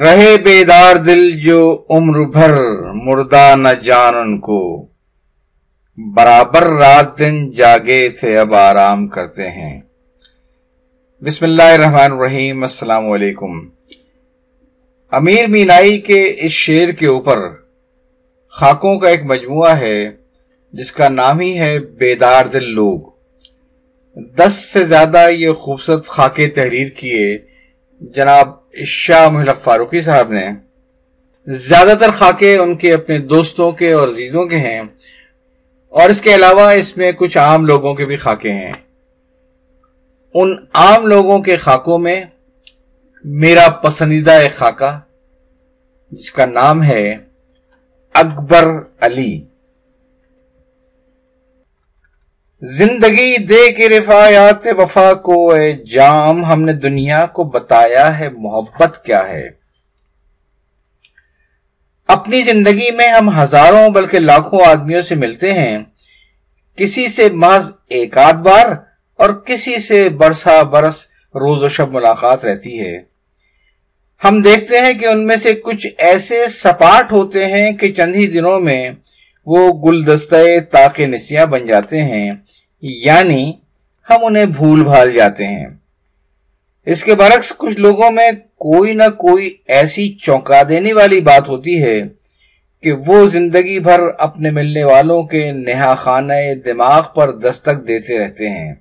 رہے 0.00 0.36
بیدار 0.36 0.96
دل 0.96 1.30
جو 1.30 1.84
عمر 1.90 2.24
بھر 2.24 2.62
مردہ 2.92 3.54
نہ 3.56 3.68
جان 3.82 4.14
ان 4.14 4.40
کو۔ 4.40 4.86
برابر 5.96 6.62
رات 6.62 7.18
دن 7.18 7.50
جاگے 7.50 8.08
تھے 8.08 8.38
اب 8.38 8.54
آرام 8.54 9.08
کرتے 9.08 9.50
ہیں۔ 9.50 9.80
بسم 11.20 11.44
اللہ 11.44 11.62
الرحمن 11.62 12.12
الرحیم۔ 12.12 12.62
السلام 12.62 13.10
علیکم۔ 13.10 13.68
امیر 15.10 15.46
مینائی 15.46 15.98
کے 15.98 16.34
اس 16.36 16.52
شعر 16.52 16.88
کے 16.88 17.06
اوپر 17.06 17.38
خاکوں 18.48 18.98
کا 18.98 19.08
ایک 19.08 19.20
مجموعہ 19.24 19.78
ہے، 19.78 20.10
جس 20.72 20.92
کا 20.92 21.08
نام 21.08 21.40
ہی 21.40 21.58
ہے 21.58 21.78
بیدار 21.78 22.46
دل 22.46 22.70
لوگ۔ 22.70 23.00
دس 24.16 24.52
سے 24.72 24.84
زیادہ 24.84 25.28
یہ 25.30 25.52
خوبصورت 25.52 26.06
خاکے 26.06 26.46
تحریر 26.46 26.88
کیے۔ 26.88 27.38
جناب 28.00 28.65
شاہ 28.84 29.28
محلق 29.28 29.62
فاروقی 29.62 30.02
صاحب 30.02 30.32
نے 30.32 30.46
زیادہ 31.46 31.94
تر 32.00 32.10
خاکے 32.10 32.56
ان 32.58 32.76
کے 32.76 32.92
اپنے 32.94 33.18
دوستوں 33.18 33.70
کے 33.72 33.92
اور 33.92 34.08
عزیزوں 34.08 34.44
کے 34.46 34.56
ہیں، 34.56 34.80
اور 35.92 36.10
اس 36.10 36.20
کے 36.20 36.34
علاوہ 36.34 36.70
اس 36.70 36.96
میں 36.96 37.10
کچھ 37.12 37.38
عام 37.38 37.66
لوگوں 37.66 37.94
کے 37.94 38.06
بھی 38.06 38.16
خاکے 38.16 38.52
ہیں۔ 38.52 38.72
ان 40.34 40.54
عام 40.74 41.06
لوگوں 41.06 41.38
کے 41.42 41.56
خاکوں 41.56 41.98
میں 41.98 42.20
میرا 43.24 43.68
پسندیدہ 43.68 44.30
ایک 44.30 44.56
خاکہ، 44.56 44.98
جس 46.12 46.32
کا 46.32 46.46
نام 46.46 46.82
ہے 46.82 47.16
اکبر 48.14 48.68
علی۔ 49.00 49.40
زندگی 52.62 53.36
دے 53.38 53.72
کے 53.72 53.88
رفایات 53.88 54.66
وفا 54.66 55.14
کو، 55.14 55.50
اے 55.50 55.72
جام، 55.72 56.44
ہم 56.44 56.62
نے 56.62 56.72
دنیا 56.72 57.26
کو 57.26 57.44
بتایا 57.44 58.18
ہے 58.18 58.28
محبت 58.28 59.04
کیا 59.04 59.28
ہے۔ 59.28 59.48
اپنی 62.06 62.42
زندگی 62.42 62.90
میں 62.90 63.08
ہم 63.08 63.42
ہزاروں 63.42 63.88
بلکہ 63.88 64.18
لاکھوں 64.18 64.60
آدمیوں 64.66 65.02
سے 65.02 65.14
ملتے 65.14 65.52
ہیں۔ 65.52 65.78
کسی 66.76 67.08
سے 67.08 67.28
محض 67.32 67.70
ایک 67.88 68.18
آدھ 68.18 68.36
بار 68.36 68.66
اور 69.16 69.30
کسی 69.30 69.78
سے 69.78 70.08
برسا 70.08 70.62
برس 70.62 71.06
روز 71.34 71.62
و 71.62 71.68
شب 71.68 71.90
ملاقات 71.90 72.44
رہتی 72.44 72.80
ہے۔ 72.80 72.98
ہم 74.24 74.42
دیکھتے 74.42 74.80
ہیں 74.80 74.92
کہ 74.92 75.06
ان 75.06 75.26
میں 75.26 75.36
سے 75.36 75.54
کچھ 75.54 75.86
ایسے 75.98 76.44
سپاٹ 76.50 77.12
ہوتے 77.12 77.46
ہیں 77.46 77.72
کہ 77.72 77.92
چند 77.92 78.14
ہی 78.14 78.26
دنوں 78.26 78.60
میں 78.60 78.90
وہ 79.46 79.72
گلدستے 79.84 80.60
تاکہ 80.60 81.06
نسیاں 81.06 81.46
بن 81.46 81.66
جاتے 81.66 82.02
ہیں 82.02 82.32
یعنی 82.82 83.52
ہم 84.10 84.24
انہیں 84.24 84.46
بھول 84.46 84.84
بھال 84.84 85.12
جاتے 85.12 85.46
ہیں۔ 85.46 85.66
اس 86.86 87.04
کے 87.04 87.14
برعکس 87.14 87.52
کچھ 87.56 87.80
لوگوں 87.80 88.10
میں 88.10 88.32
کوئی 88.58 88.94
نہ 88.94 89.08
کوئی 89.18 89.56
ایسی 89.66 90.14
چونکا 90.14 90.62
دینے 90.68 90.92
والی 90.92 91.20
بات 91.20 91.48
ہوتی 91.48 91.82
ہے 91.82 92.02
کہ 92.82 92.92
وہ 92.92 93.28
زندگی 93.28 93.78
بھر 93.78 94.00
اپنے 94.18 94.50
ملنے 94.50 94.84
والوں 94.84 95.22
کے 95.22 95.52
نہا 95.52 95.94
خانہ 95.94 96.32
دماغ 96.64 97.02
پر 97.14 97.32
دستک 97.32 97.88
دیتے 97.88 98.18
رہتے 98.18 98.48
ہیں۔ 98.48 98.74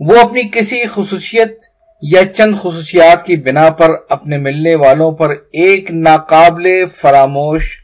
وہ 0.00 0.20
اپنی 0.20 0.42
کسی 0.52 0.84
خصوصیت 0.86 1.58
یا 2.02 2.24
چند 2.24 2.54
خصوصیات 2.62 3.26
کی 3.26 3.36
بنا 3.36 3.70
پر 3.70 3.90
اپنے 4.08 4.36
ملنے 4.36 4.74
والوں 4.74 5.12
پر 5.12 5.30
ایک 5.52 5.90
ناقابل 5.90 6.84
فراموش 6.96 7.80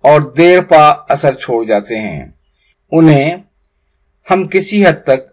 اور 0.00 0.20
دیر 0.20 0.60
پا 0.60 0.94
اثر 1.08 1.34
چھوڑ 1.34 1.64
جاتے 1.64 2.00
ہیں۔ 2.00 2.26
انہیں 2.92 3.36
ہم 4.30 4.48
کسی 4.48 4.86
حد 4.86 5.04
تک 5.04 5.30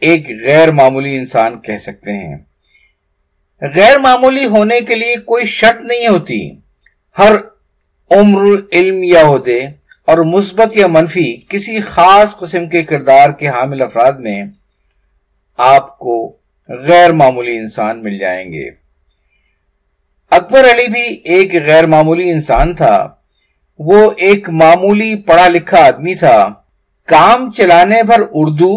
ایک 0.00 0.28
غیر 0.46 0.70
معمولی 0.70 1.16
انسان 1.16 1.60
کہہ 1.60 1.76
سکتے 1.76 2.12
ہیں۔ 2.12 2.36
غیر 3.62 3.98
معمولی 3.98 4.44
ہونے 4.44 4.80
کے 4.80 4.94
لیے 4.94 5.16
کوئی 5.16 5.46
شرط 5.46 5.80
نہیں 5.80 6.08
ہوتی۔ 6.08 6.50
ہر 7.18 7.32
عمر، 8.10 8.42
علم 8.72 9.02
یا 9.02 9.20
عہدے 9.20 9.60
اور 10.06 10.18
مثبت 10.18 10.76
یا 10.76 10.86
منفی 10.86 11.36
کسی 11.48 11.80
خاص 11.80 12.36
قسم 12.36 12.68
کے 12.68 12.82
کردار 12.82 13.30
کے 13.30 13.48
حامل 13.48 13.82
افراد 13.82 14.12
میں 14.12 14.42
آپ 15.56 15.98
کو 15.98 16.36
غیر 16.68 17.12
معمولی 17.12 17.58
انسان 17.58 18.02
مل 18.02 18.18
جائیں 18.18 18.52
گے۔ 18.52 18.70
اکبر 20.30 20.60
علی 20.60 20.88
بھی 20.88 21.20
ایک 21.24 21.54
غیر 21.54 21.86
معمولی 21.86 22.30
انسان 22.30 22.74
تھا۔ 22.74 23.14
وہ 23.78 24.10
ایک 24.16 24.48
معمولی 24.50 25.14
پڑھا 25.16 25.48
لکھا 25.48 25.86
آدمی 25.86 26.14
تھا۔ 26.14 26.48
کام 27.06 27.50
چلانے 27.52 28.02
پر 28.08 28.22
اردو 28.32 28.74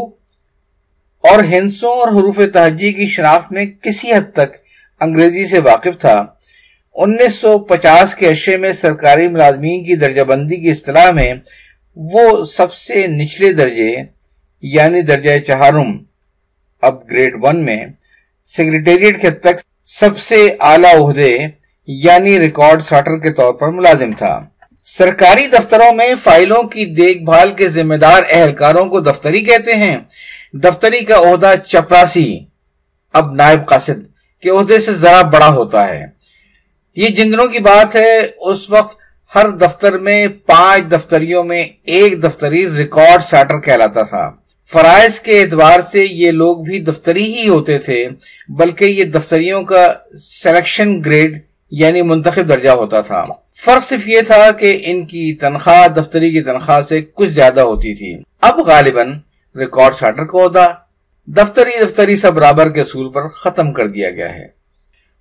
اور 1.21 1.39
ہنسوں 1.43 1.89
اور 1.89 2.07
حروف 2.07 2.39
تہجی 2.53 2.93
کی 2.93 3.07
شناخت 3.07 3.51
میں 3.51 3.65
کسی 3.65 4.13
حد 4.13 4.33
تک 4.33 4.55
انگریزی 4.99 5.45
سے 5.45 5.59
واقف 5.59 5.99
تھا۔ 5.99 6.25
انیس 6.95 7.35
سو 7.35 7.59
پچاس 7.59 8.15
کے 8.15 8.31
عشے 8.31 8.57
میں 8.57 8.73
سرکاری 8.73 9.27
ملازمین 9.27 9.83
کی 9.83 9.95
درجہ 9.95 10.21
بندی 10.21 10.55
کی 10.55 10.71
اصطلاح 10.71 11.11
میں 11.11 11.33
وہ 11.95 12.45
سب 12.45 12.73
سے 12.73 13.07
نچلے 13.07 13.53
درجے 13.53 13.95
یعنی 14.61 15.01
درجہ 15.01 15.39
چہارم، 15.39 15.97
اب 16.81 17.11
گریڈ 17.11 17.35
ون 17.41 17.65
میں 17.65 17.85
سیکریٹریٹ 18.47 19.21
کے 19.21 19.29
تک 19.29 19.55
سب 19.85 20.17
سے 20.17 20.55
اعلی 20.59 20.91
عہدے 20.97 21.37
یعنی 21.87 22.39
ریکارڈ 22.39 22.81
ساٹر 22.81 23.17
کے 23.17 23.31
طور 23.33 23.53
پر 23.53 23.67
ملازم 23.67 24.11
تھا۔ 24.11 24.45
سرکاری 24.83 25.47
دفتروں 25.47 25.93
میں 25.93 26.13
فائلوں 26.23 26.63
کی 26.63 26.85
دیکھ 26.85 27.23
بھال 27.23 27.51
کے 27.51 27.69
ذمہ 27.69 27.95
دار 27.95 28.23
اہلکاروں 28.29 28.85
کو 28.85 28.99
دفتری 28.99 29.41
کہتے 29.41 29.73
ہیں۔ 29.73 29.97
دفتری 30.53 30.99
کا 30.99 31.15
عہدہ 31.15 31.53
چپراسی۔ 31.67 32.39
اب 33.13 33.33
نائب 33.33 33.65
قاصد 33.65 34.03
کے 34.41 34.49
عہدے 34.49 34.79
سے 34.79 34.93
ذرا 34.93 35.21
بڑا 35.21 35.47
ہوتا 35.47 35.87
ہے۔ 35.87 36.05
یہ 36.95 37.07
جن 37.07 37.33
دنوں 37.33 37.47
کی 37.47 37.59
بات 37.59 37.95
ہے، 37.95 38.19
اس 38.37 38.69
وقت 38.69 38.97
ہر 39.35 39.49
دفتر 39.49 39.97
میں 39.97 40.27
پانچ 40.27 40.91
دفتریوں 40.91 41.43
میں 41.43 41.65
ایک 41.83 42.23
دفتری 42.23 42.69
ریکارڈ 42.77 43.23
سیٹر 43.23 43.59
کہلاتا 43.59 44.01
تھا۔ 44.01 44.31
فرائض 44.71 45.19
کے 45.19 45.41
اعتبار 45.41 45.79
سے 45.91 46.05
یہ 46.11 46.31
لوگ 46.31 46.57
بھی 46.57 46.79
دفتری 46.79 47.35
ہی 47.35 47.47
ہوتے 47.47 47.77
تھے، 47.77 48.07
بلکہ 48.49 48.85
یہ 48.85 49.03
دفتریوں 49.03 49.63
کا 49.63 49.93
سلیکشن 50.43 51.03
گریڈ 51.05 51.39
یعنی 51.71 52.01
منتخب 52.01 52.49
درجہ 52.49 52.69
ہوتا 52.69 53.01
تھا۔ 53.01 53.23
فرق 53.65 53.83
صرف 53.89 54.07
یہ 54.07 54.21
تھا 54.21 54.51
کہ 54.51 54.81
ان 54.83 55.05
کی 55.05 55.33
تنخواہ، 55.33 55.87
دفتری 55.87 56.31
کی 56.31 56.41
تنخواہ 56.41 56.81
سے 56.81 57.01
کچھ 57.01 57.29
زیادہ 57.29 57.61
ہوتی 57.61 57.93
تھی۔ 57.95 58.23
اب 58.41 58.59
غالباً 58.59 59.11
ریکارڈ 59.55 59.95
ساٹر 59.95 60.25
کو 60.25 60.45
عہدہ، 60.45 60.67
دفتری 61.27 61.71
دفتری 61.85 62.15
سب 62.15 62.33
برابر 62.33 62.69
کے 62.69 62.81
اصول 62.81 63.09
پر 63.09 63.27
ختم 63.27 63.73
کر 63.73 63.87
دیا 63.87 64.09
گیا 64.09 64.35
ہے۔ 64.35 64.45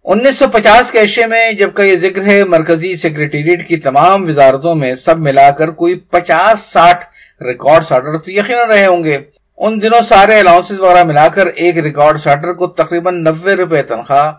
انیس 0.05 0.39
سو 0.39 0.45
پچاس 0.53 0.91
کے 0.91 1.01
عشے 1.01 1.27
میں 1.27 1.53
جب 1.53 1.75
کا 1.75 1.83
یہ 1.83 1.97
ذکر 1.97 2.27
ہے، 2.27 2.45
مرکزی 2.45 2.97
سیکریٹریٹ 2.97 3.69
کی 3.69 3.77
تمام 3.77 4.25
وزارتوں 4.25 4.75
میں 4.75 4.95
سب 4.95 5.19
ملا 5.19 5.51
کر 5.51 5.71
کوئی 5.71 5.95
پچاس 5.95 6.61
ساٹھ 6.73 7.05
ریکارڈ 7.43 7.85
ساٹر 7.85 8.19
تو 8.19 8.31
یقیناً 8.31 8.69
رہے 8.69 8.87
ہوں 8.87 9.05
گے۔ 9.05 9.19
ان 9.59 9.83
دنوں 9.83 10.03
سارے 10.03 10.41
الاؤنس 10.41 10.71
وغیرہ 10.71 11.05
ملا 11.05 11.29
کر 11.29 11.47
ایک 11.47 11.79
ریکارڈ 11.79 12.21
ساٹر 12.21 12.53
کو 12.53 12.67
تقریباً 12.67 13.23
نوے 13.25 13.55
روپے 13.55 13.83
تنخواہ 13.83 14.33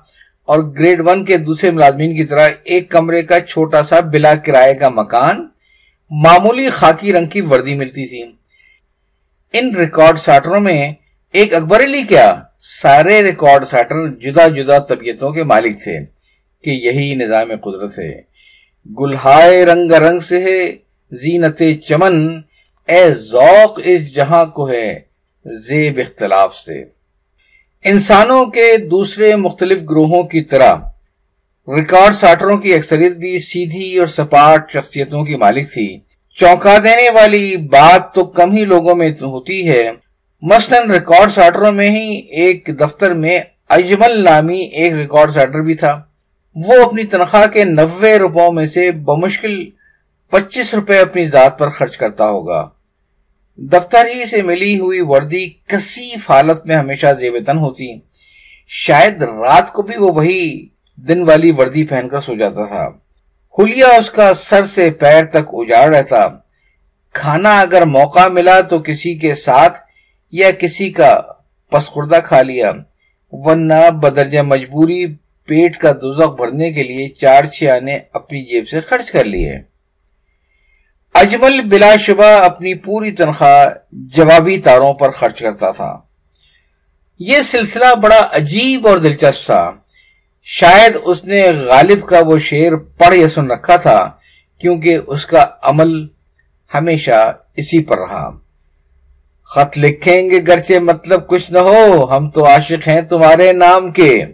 اور 0.45 0.59
گریڈ 0.59 1.01
ون 1.05 1.25
کے 1.25 1.37
دوسرے 1.37 1.71
ملازمین 1.71 2.17
کی 2.17 2.23
طرح 2.23 2.49
ایک 2.63 2.89
کمرے 2.89 3.21
کا 3.21 3.39
چھوٹا 3.39 3.83
سا 3.83 3.99
بلا 3.99 4.35
کرائے 4.35 4.73
کا 4.75 4.89
مکان، 4.89 5.47
معمولی 6.11 6.69
خاکی 6.69 7.13
رنگ 7.13 7.25
کی 7.25 7.41
وردی 7.41 7.75
ملتی 7.75 8.05
تھی۔ 8.05 8.23
ان 9.53 9.75
ریکارڈ 9.75 10.19
ساٹروں 10.19 10.59
میں 10.59 10.93
ایک 11.33 11.53
اکبر 11.53 11.83
علی 11.83 12.03
کیا، 12.03 12.41
سارے 12.81 13.23
ریکارڈ 13.23 13.65
ساٹر 13.65 14.07
جدا 14.07 14.47
جدا 14.47 14.77
طبیعتوں 14.79 15.31
کے 15.31 15.43
مالک 15.43 15.83
تھے، 15.83 15.99
کہ 16.63 16.69
یہی 16.69 17.15
نظام 17.15 17.51
قدرت 17.63 17.99
ہے۔ 17.99 18.21
گلہائے 18.99 19.65
رنگ 19.65 19.91
رنگ 19.91 20.19
سے 20.19 20.43
ہے، 20.43 20.75
زینت 21.11 21.61
چمن، 21.87 22.41
اے 22.87 23.13
ذوق 23.13 23.79
اس 23.83 24.15
جہاں 24.15 24.45
کو 24.45 24.69
ہے، 24.71 24.99
زیب 25.45 25.97
اختلاف 25.97 26.55
سے۔ 26.55 27.00
انسانوں 27.85 28.45
کے 28.45 28.77
دوسرے 28.77 29.35
مختلف 29.35 29.81
گروہوں 29.89 30.23
کی 30.23 30.41
طرح، 30.41 30.75
ریکارڈ 31.67 32.15
ساٹروں 32.15 32.57
کی 32.57 32.73
اکثریت 32.73 33.11
بھی 33.11 33.39
سیدھی 33.39 33.97
اور 33.97 34.07
سپاٹ 34.07 34.71
شخصیتوں 34.71 35.23
کی 35.23 35.35
مالک 35.35 35.73
تھی۔ 35.73 35.99
چونکا 36.39 36.77
دینے 36.77 37.09
والی 37.09 37.57
بات 37.57 38.13
تو 38.13 38.23
کم 38.23 38.51
ہی 38.51 38.65
لوگوں 38.65 38.95
میں 38.95 39.09
ہوتی 39.21 39.69
ہے۔ 39.69 39.91
مثلا 40.41 40.79
ریکارڈ 40.93 41.31
ساٹروں 41.31 41.71
میں 41.71 41.89
ہی 41.89 42.17
ایک 42.17 42.69
دفتر 42.79 43.13
میں 43.13 43.39
اجمل 43.69 44.23
نامی 44.23 44.59
ایک 44.59 44.93
ریکارڈ 44.93 45.31
ساٹر 45.31 45.61
بھی 45.61 45.75
تھا۔ 45.75 46.01
وہ 46.55 46.85
اپنی 46.85 47.03
تنخواہ 47.03 47.47
کے 47.47 47.63
نوے 47.63 48.17
روپوں 48.17 48.51
میں 48.51 48.67
سے 48.67 48.91
بمشکل 48.91 49.69
پچیس 50.31 50.73
روپے 50.73 50.99
اپنی 50.99 51.27
ذات 51.27 51.59
پر 51.59 51.69
خرچ 51.69 51.97
کرتا 51.97 52.29
ہوگا۔ 52.29 52.69
دفتر 53.63 54.05
ہی 54.15 54.25
سے 54.25 54.41
ملی 54.41 54.79
ہوئی 54.79 54.99
وردی 55.01 55.49
کثیف 55.67 56.31
حالت 56.31 56.65
میں 56.65 56.75
ہمیشہ 56.75 57.05
زیب 57.19 57.35
تن 57.45 57.57
ہوتی۔ 57.57 57.99
شاید 58.67 59.21
رات 59.21 59.73
کو 59.73 59.81
بھی 59.81 59.97
وہ 59.97 60.11
وہی 60.11 60.67
دن 60.95 61.23
والی 61.23 61.51
وردی 61.51 61.83
پہن 61.83 62.09
کر 62.09 62.21
سو 62.21 62.35
جاتا 62.35 62.65
تھا۔ 62.65 62.89
ہولیا 63.57 63.87
اس 63.87 64.09
کا 64.09 64.33
سر 64.33 64.65
سے 64.65 64.89
پیر 64.89 65.25
تک 65.25 65.49
اجاڑ 65.53 65.95
رہتا۔ 65.95 66.27
کھانا 67.13 67.59
اگر 67.59 67.85
موقع 67.85 68.27
ملا 68.27 68.61
تو 68.61 68.79
کسی 68.79 69.15
کے 69.15 69.35
ساتھ 69.35 69.79
یا 70.31 70.51
کسی 70.51 70.89
کا 70.89 71.21
پسخوردہ 71.71 72.19
کھا 72.25 72.41
لیا۔ 72.41 72.71
ورنہ 73.31 73.89
بدرجہ 73.91 74.41
مجبوری 74.41 75.05
پیٹ 75.45 75.77
کا 75.77 75.91
دوزخ 75.91 76.35
بھرنے 76.35 76.71
کے 76.71 76.83
لیے 76.83 77.09
چار 77.09 77.43
چھ 77.43 77.63
آنے 77.63 77.99
اپنی 78.13 78.43
جیب 78.43 78.69
سے 78.69 78.79
خرچ 78.81 79.11
کر 79.11 79.23
لیے۔ 79.23 79.70
اجمل 81.13 81.61
بلا 81.61 81.95
شبہ 81.95 82.25
اپنی 82.25 82.73
پوری 82.73 83.11
تنخواہ 83.11 83.69
جوابی 83.91 84.57
تاروں 84.57 84.93
پر 84.93 85.11
خرچ 85.11 85.39
کرتا 85.39 85.71
تھا۔ 85.71 85.97
یہ 87.19 87.41
سلسلہ 87.41 87.95
بڑا 87.95 88.27
عجیب 88.31 88.87
اور 88.87 88.97
دلچسپ 88.97 89.45
تھا۔ 89.45 89.71
شاید 90.43 90.97
اس 91.03 91.25
نے 91.25 91.51
غالب 91.51 92.07
کا 92.07 92.19
وہ 92.19 92.37
شعر 92.37 92.75
پڑھ 92.75 93.15
یا 93.15 93.29
سن 93.29 93.51
رکھا 93.51 93.75
تھا، 93.75 94.11
کیونکہ 94.59 94.97
اس 95.07 95.25
کا 95.25 95.45
عمل 95.61 96.07
ہمیشہ 96.73 97.37
اسی 97.55 97.83
پر 97.83 97.97
رہا۔ 97.97 98.31
خط 99.43 99.77
لکھیں 99.77 100.29
گے 100.29 100.39
گرچہ 100.47 100.79
مطلب 100.79 101.27
کچھ 101.27 101.51
نہ 101.51 101.59
ہو، 101.59 102.17
ہم 102.17 102.29
تو 102.29 102.47
عاشق 102.47 102.87
ہیں 102.87 103.01
تمہارے 103.01 103.53
نام 103.53 103.91
کے۔ 103.91 104.25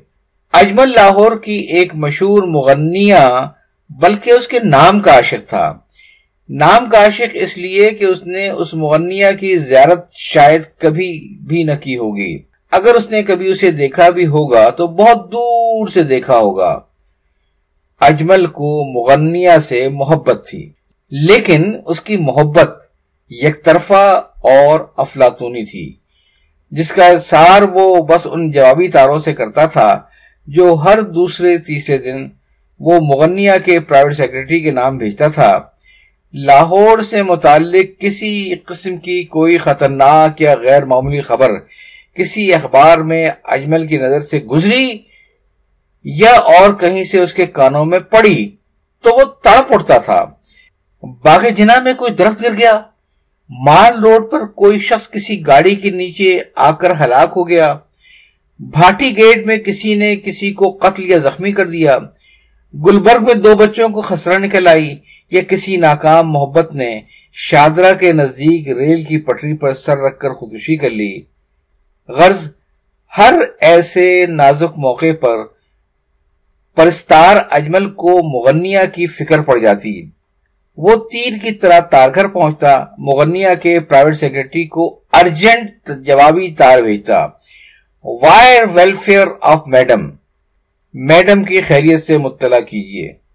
اجمل 0.53 0.89
لاہور 0.89 1.31
کی 1.38 1.56
ایک 1.56 1.95
مشہور 1.95 2.44
مغنیہ، 2.44 3.45
بلکہ 3.89 4.31
اس 4.31 4.47
کے 4.47 4.59
نام 4.59 5.00
کا 5.00 5.15
عاشق 5.15 5.50
تھا۔ 5.50 5.74
نام 6.50 6.90
کا 6.90 7.04
عاشق 7.04 7.30
اس 7.34 7.58
لیے 7.58 7.90
کہ 7.92 8.06
اس 8.06 8.26
نے 8.26 8.50
اس 8.50 8.74
مغنیہ 8.74 9.26
کی 9.40 9.58
زیارت 9.58 10.14
شاید 10.14 10.62
کبھی 10.78 11.38
بھی 11.48 11.64
نہ 11.64 11.72
کی 11.82 11.98
ہوگی۔ 11.98 12.38
اگر 12.72 12.94
اس 12.94 13.10
نے 13.12 13.24
کبھی 13.24 13.48
اسے 13.48 13.72
دیکھا 13.72 14.10
بھی 14.10 14.26
ہوگا 14.26 14.70
تو 14.70 14.88
بہت 14.88 15.32
دور 15.32 15.88
سے 15.88 16.04
دیکھا 16.04 16.38
ہوگا۔ 16.38 16.80
اجمل 18.00 18.46
کو 18.46 18.70
مغنیہ 18.94 19.58
سے 19.68 19.90
محبت 19.90 20.48
تھی، 20.50 20.72
لیکن 21.12 21.78
اس 21.86 22.02
کی 22.02 22.18
محبت 22.18 22.70
یک 23.32 23.64
طرفہ 23.64 24.24
اور 24.44 24.80
افلاطونی 24.98 25.66
تھی، 25.66 25.96
جس 26.72 26.92
کا 26.92 27.20
سار 27.20 27.62
وہ 27.62 28.04
بس 28.04 28.28
ان 28.32 28.52
جوابی 28.52 28.88
تاروں 28.88 29.20
سے 29.20 29.34
کرتا 29.34 29.66
تھا 29.66 30.02
جو 30.48 30.74
ہر 30.74 31.02
دوسرے 31.02 31.58
تیسرے 31.58 31.98
دن 31.98 32.28
وہ 32.80 33.00
مغنیہ 33.02 33.52
کے 33.66 33.80
پرائیویٹ 33.80 34.18
سیکرٹری 34.18 34.60
کے 34.60 34.72
نام 34.72 34.98
بھیجتا 34.98 35.28
تھا۔ 35.28 35.76
لاہور 36.33 37.00
سے 37.00 37.24
متعلق 37.24 38.01
کسی 38.01 38.56
قسم 38.56 38.97
کی 38.97 39.24
کوئی 39.24 39.57
خطرناک 39.57 40.41
یا 40.41 40.56
غیر 40.56 40.85
معمولی 40.85 41.21
خبر 41.21 41.50
کسی 42.15 42.53
اخبار 42.53 42.97
میں 42.97 43.29
اجمل 43.44 43.88
کی 43.88 43.97
نظر 43.97 44.21
سے 44.21 44.39
گزری 44.39 44.97
یا 46.03 46.31
اور 46.31 46.74
کہیں 46.74 47.03
سے 47.03 47.19
اس 47.19 47.33
کے 47.33 47.45
کانوں 47.45 47.85
میں 47.85 48.00
پڑی 48.00 48.50
تو 49.03 49.13
وہ 49.13 49.24
تڑپ 49.24 49.74
اٹھتا 49.74 49.97
تھا۔ 49.97 50.25
باغ 51.24 51.47
جنا 51.57 51.79
میں 51.79 51.94
کوئی 51.94 52.12
درخت 52.12 52.44
گر 52.44 52.53
گیا، 52.57 52.81
مال 53.50 54.00
روڈ 54.00 54.31
پر 54.31 54.45
کوئی 54.45 54.79
شخص 54.79 55.09
کسی 55.09 55.47
گاڑی 55.47 55.75
کے 55.75 55.89
نیچے 55.89 56.39
آ 56.56 56.71
کر 56.71 56.91
ہلاک 56.91 57.33
ہو 57.35 57.50
گیا۔ 57.50 57.77
بھاٹی 58.59 59.18
گیٹ 59.18 59.45
میں 59.45 59.57
کسی 59.57 59.95
نے 59.95 60.15
کسی 60.15 60.51
کو 60.51 60.77
قتل 60.81 61.09
یا 61.09 61.18
زخمی 61.18 61.51
کر 61.51 61.68
دیا۔ 61.68 61.97
گلبرگ 62.74 63.24
میں 63.24 63.33
دو 63.33 63.56
بچوں 63.56 63.89
کو 63.89 64.01
خسرہ 64.01 64.38
نکل 64.38 64.68
آئی 64.68 64.95
یا 65.31 65.41
کسی 65.41 65.77
ناکام 65.77 66.31
محبت 66.31 66.75
نے 66.75 67.01
شادرہ 67.33 67.94
کے 67.94 68.12
نزدیک 68.12 68.68
ریل 68.68 69.03
کی 69.03 69.18
پٹری 69.18 69.57
پر 69.57 69.74
سر 69.74 69.97
رکھ 69.97 70.19
کر 70.19 70.29
خودکشی 70.29 70.75
کر 70.75 70.89
لی۔ 70.89 71.21
غرض، 72.07 72.51
ہر 73.18 73.33
ایسے 73.62 74.25
نازک 74.25 74.77
موقع 74.77 75.13
پر 75.19 75.38
پرستار 76.75 77.38
اجمل 77.51 77.89
کو 77.89 78.21
مغنیہ 78.24 78.79
کی 78.94 79.07
فکر 79.07 79.41
پڑ 79.41 79.57
جاتی۔ 79.57 80.09
وہ 80.77 80.95
تیر 80.95 81.33
کی 81.44 81.51
طرح 81.51 81.79
تار 81.79 82.09
گھر 82.15 82.27
پہنچتا، 82.27 82.85
مغنیہ 82.97 83.47
کے 83.62 83.79
پرائیویٹ 83.79 84.18
سیکرٹری 84.18 84.68
کو 84.68 85.00
ارجنٹ 85.13 85.89
جوابی 86.06 86.51
تار 86.57 86.81
بھیجتا۔ 86.81 87.27
Wire 88.03 88.63
welfare 88.74 89.27
of 89.41 89.68
madam 89.68 90.09
madam 90.94 91.44
کی 91.44 91.62
خیریت 91.62 92.03
سے 92.03 92.18
مطلع 92.18 92.59
کیجیے 92.59 93.26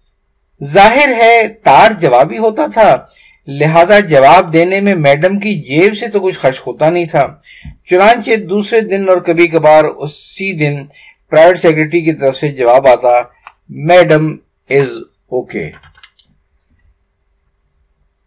ظاہر 0.65 1.09
ہے 1.09 1.49
تار 1.49 1.91
جوابی 2.01 2.39
ہوتا 2.39 2.67
تھا، 2.67 3.07
لہذا 3.47 3.99
جواب 4.01 4.53
دینے 4.53 4.81
میں 4.81 4.95
میڈم 4.95 5.39
کی 5.39 5.55
جیب 5.55 5.97
سے 5.97 6.09
تو 6.09 6.21
کچھ 6.21 6.39
خرچ 6.39 6.61
ہوتا 6.67 6.91
نہیں 6.91 7.05
تھا۔ 7.05 7.27
چنانچہ 7.91 8.37
دوسرے 8.37 8.81
دن 8.81 9.09
اور 9.09 9.19
کبھی 9.19 9.47
کبھار 9.47 9.85
اسی 9.85 10.53
دن 10.53 10.85
پرائیویٹ 11.31 11.61
سیکرٹری 11.61 12.01
کی 12.01 12.13
طرف 12.13 12.37
سے 12.37 12.49
جواب 12.49 12.87
آتا، 12.87 13.21
میڈم 13.69 14.37
از 14.71 14.89
اوکے۔ 15.29 15.71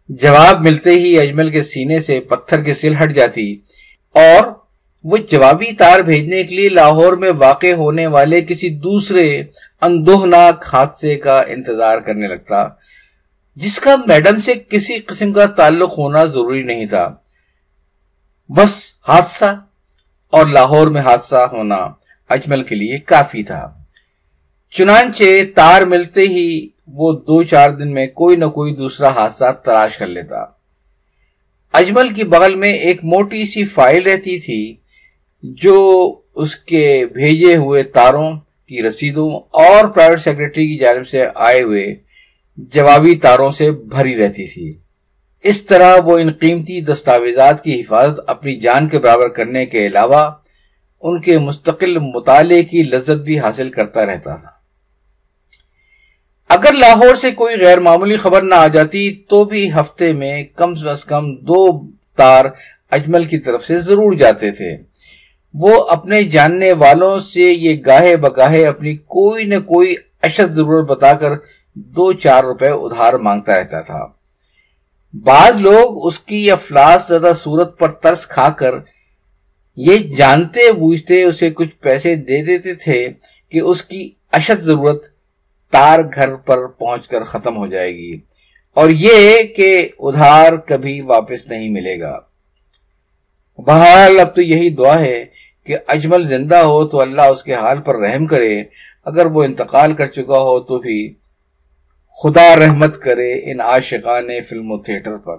جواب 0.08 0.60
ملتے 0.60 0.90
ہی 0.90 1.18
اجمل 1.20 1.50
کے 1.50 1.62
سینے 1.62 2.00
سے 2.00 2.20
پتھر 2.20 2.62
کے 2.62 2.74
سل 2.74 2.94
ہٹ 3.02 3.12
جاتی 3.12 3.56
اور 4.14 4.65
وہ 5.04 5.16
جوابی 5.16 5.72
تار 5.72 6.00
بھیجنے 6.00 6.44
کے 6.44 6.54
لیے 6.54 6.68
لاہور 6.68 7.12
میں 7.12 7.30
واقع 7.38 7.72
ہونے 7.72 8.06
والے 8.06 8.40
کسی 8.40 8.68
دوسرے 8.68 9.42
اندوہناک 9.80 10.64
حادثے 10.72 11.14
کا 11.14 11.40
انتظار 11.40 11.98
کرنے 11.98 12.26
لگتا، 12.26 12.68
جس 13.56 13.78
کا 13.78 13.96
میڈم 14.06 14.40
سے 14.40 14.54
کسی 14.54 14.98
قسم 14.98 15.32
کا 15.32 15.46
تعلق 15.46 15.98
ہونا 15.98 16.24
ضروری 16.24 16.62
نہیں 16.62 16.86
تھا۔ 16.86 17.14
بس 18.48 18.82
حادثہ 19.08 19.60
اور 20.30 20.46
لاہور 20.46 20.86
میں 20.86 21.00
حادثہ 21.00 21.48
ہونا 21.52 21.88
اجمل 22.28 22.62
کے 22.62 22.74
لیے 22.74 22.98
کافی 22.98 23.42
تھا۔ 23.42 23.78
چنانچہ 24.70 25.24
تار 25.54 25.82
ملتے 25.82 26.20
ہی 26.20 26.68
وہ 26.86 27.12
دو 27.12 27.42
چار 27.42 27.70
دن 27.70 27.92
میں 27.92 28.06
کوئی 28.06 28.36
نہ 28.36 28.44
کوئی 28.44 28.74
دوسرا 28.74 29.08
حادثہ 29.08 29.52
تلاش 29.52 29.98
کر 29.98 30.06
لیتا۔ 30.06 30.44
اجمل 31.72 32.08
کی 32.08 32.24
بغل 32.24 32.54
میں 32.54 32.72
ایک 32.72 33.04
موٹی 33.04 33.44
سی 33.44 33.64
فائل 33.64 34.02
رہتی 34.02 34.40
تھی۔ 34.40 34.76
جو 35.42 36.20
اس 36.34 36.56
کے 36.56 37.06
بھیجے 37.12 37.56
ہوئے 37.56 37.82
تاروں 37.82 38.32
کی 38.68 38.82
رسیدوں 38.82 39.30
اور 39.50 39.88
پرائیویٹ 39.88 40.20
سیکرٹری 40.20 40.68
کی 40.68 40.78
جانب 40.78 41.08
سے 41.08 41.24
آئے 41.34 41.62
ہوئے 41.62 41.94
جوابی 42.56 43.14
تاروں 43.14 43.50
سے 43.50 43.70
بھری 43.70 44.16
رہتی 44.16 44.46
تھی۔ 44.46 44.78
اس 45.42 45.62
طرح 45.62 45.96
وہ 46.04 46.18
ان 46.18 46.32
قیمتی 46.32 46.80
دستاویزات 46.80 47.64
کی 47.64 47.80
حفاظت 47.80 48.20
اپنی 48.26 48.56
جان 48.56 48.88
کے 48.88 48.98
برابر 48.98 49.28
کرنے 49.28 49.66
کے 49.66 49.86
علاوہ 49.86 50.30
ان 51.00 51.20
کے 51.20 51.38
مستقل 51.38 51.98
مطالعے 51.98 52.62
کی 52.62 52.82
لذت 52.82 53.20
بھی 53.20 53.38
حاصل 53.38 53.70
کرتا 53.70 54.06
رہتا 54.06 54.36
تھا۔ 54.36 54.50
اگر 56.48 56.72
لاہور 56.72 57.16
سے 57.16 57.30
کوئی 57.30 57.56
غیر 57.56 57.80
معمولی 57.80 58.16
خبر 58.16 58.42
نہ 58.42 58.54
آ 58.54 58.68
جاتی 58.68 59.10
تو 59.28 59.44
بھی 59.44 59.72
ہفتے 59.72 60.12
میں 60.12 60.44
کم 60.44 60.74
از 60.88 61.04
کم 61.04 61.34
دو 61.34 61.90
تار 62.16 62.44
اجمل 62.90 63.24
کی 63.24 63.38
طرف 63.38 63.64
سے 63.64 63.78
ضرور 63.78 64.12
جاتے 64.12 64.50
تھے۔ 64.50 64.95
وہ 65.60 65.84
اپنے 65.88 66.22
جاننے 66.22 66.72
والوں 66.72 67.18
سے 67.18 67.40
یہ 67.40 67.76
گاہے 67.86 68.16
بگاہے 68.16 68.66
اپنی 68.66 68.96
کوئی 68.96 69.44
نہ 69.44 69.58
کوئی 69.66 69.94
اشد 70.22 70.52
ضرورت 70.52 70.86
بتا 70.86 71.12
کر 71.12 71.30
دو 71.74 72.12
چار 72.12 72.44
روپے 72.44 72.68
ادھار 72.68 73.12
مانگتا 73.12 73.58
رہتا 73.58 73.80
تھا۔ 73.80 74.06
بعض 75.14 75.60
لوگ 75.60 76.06
اس 76.06 76.18
کی 76.18 76.50
افلاس 76.50 77.08
زدہ 77.08 77.32
صورت 77.42 77.78
پر 77.78 77.88
ترس 77.88 78.26
کھا 78.26 78.50
کر 78.50 78.74
یہ 79.76 79.98
جانتے 80.16 80.72
بوجھتے 80.72 81.22
اسے 81.22 81.50
کچھ 81.50 81.74
پیسے 81.80 82.14
دے 82.14 82.42
دیتے 82.42 82.74
تھے 82.74 83.08
کہ 83.52 83.60
اس 83.60 83.82
کی 83.82 84.10
اشد 84.32 84.62
ضرورت 84.62 85.04
تار 85.72 85.98
گھر 86.14 86.34
پر 86.36 86.66
پہنچ 86.66 87.08
کر 87.08 87.24
ختم 87.24 87.56
ہو 87.56 87.66
جائے 87.66 87.96
گی 87.96 88.20
اور 88.74 88.90
یہ 88.90 89.42
کہ 89.42 89.88
ادھار 89.98 90.52
کبھی 90.56 91.00
واپس 91.00 91.46
نہیں 91.46 91.68
ملے 91.68 92.00
گا۔ 92.00 92.20
بہرحال 93.58 94.20
اب 94.20 94.34
تو 94.34 94.42
یہی 94.42 94.70
دعا 94.70 94.98
ہے 94.98 95.24
کہ 95.66 95.76
اجمل 95.86 96.26
زندہ 96.26 96.56
ہو 96.56 96.88
تو 96.88 97.00
اللہ 97.00 97.22
اس 97.22 97.42
کے 97.42 97.54
حال 97.54 97.80
پر 97.80 97.98
رحم 97.98 98.26
کرے، 98.26 98.62
اگر 99.04 99.26
وہ 99.26 99.44
انتقال 99.44 99.94
کر 99.94 100.06
چکا 100.06 100.38
ہو 100.38 100.60
تو 100.60 100.78
بھی 100.78 101.14
خدا 102.22 102.56
رحمت 102.56 103.00
کرے 103.00 103.52
ان 103.52 103.60
عاشقان 103.60 104.28
فلم 104.48 104.70
و 104.70 104.82
تھیٹر 104.82 105.16
پر۔ 105.16 105.36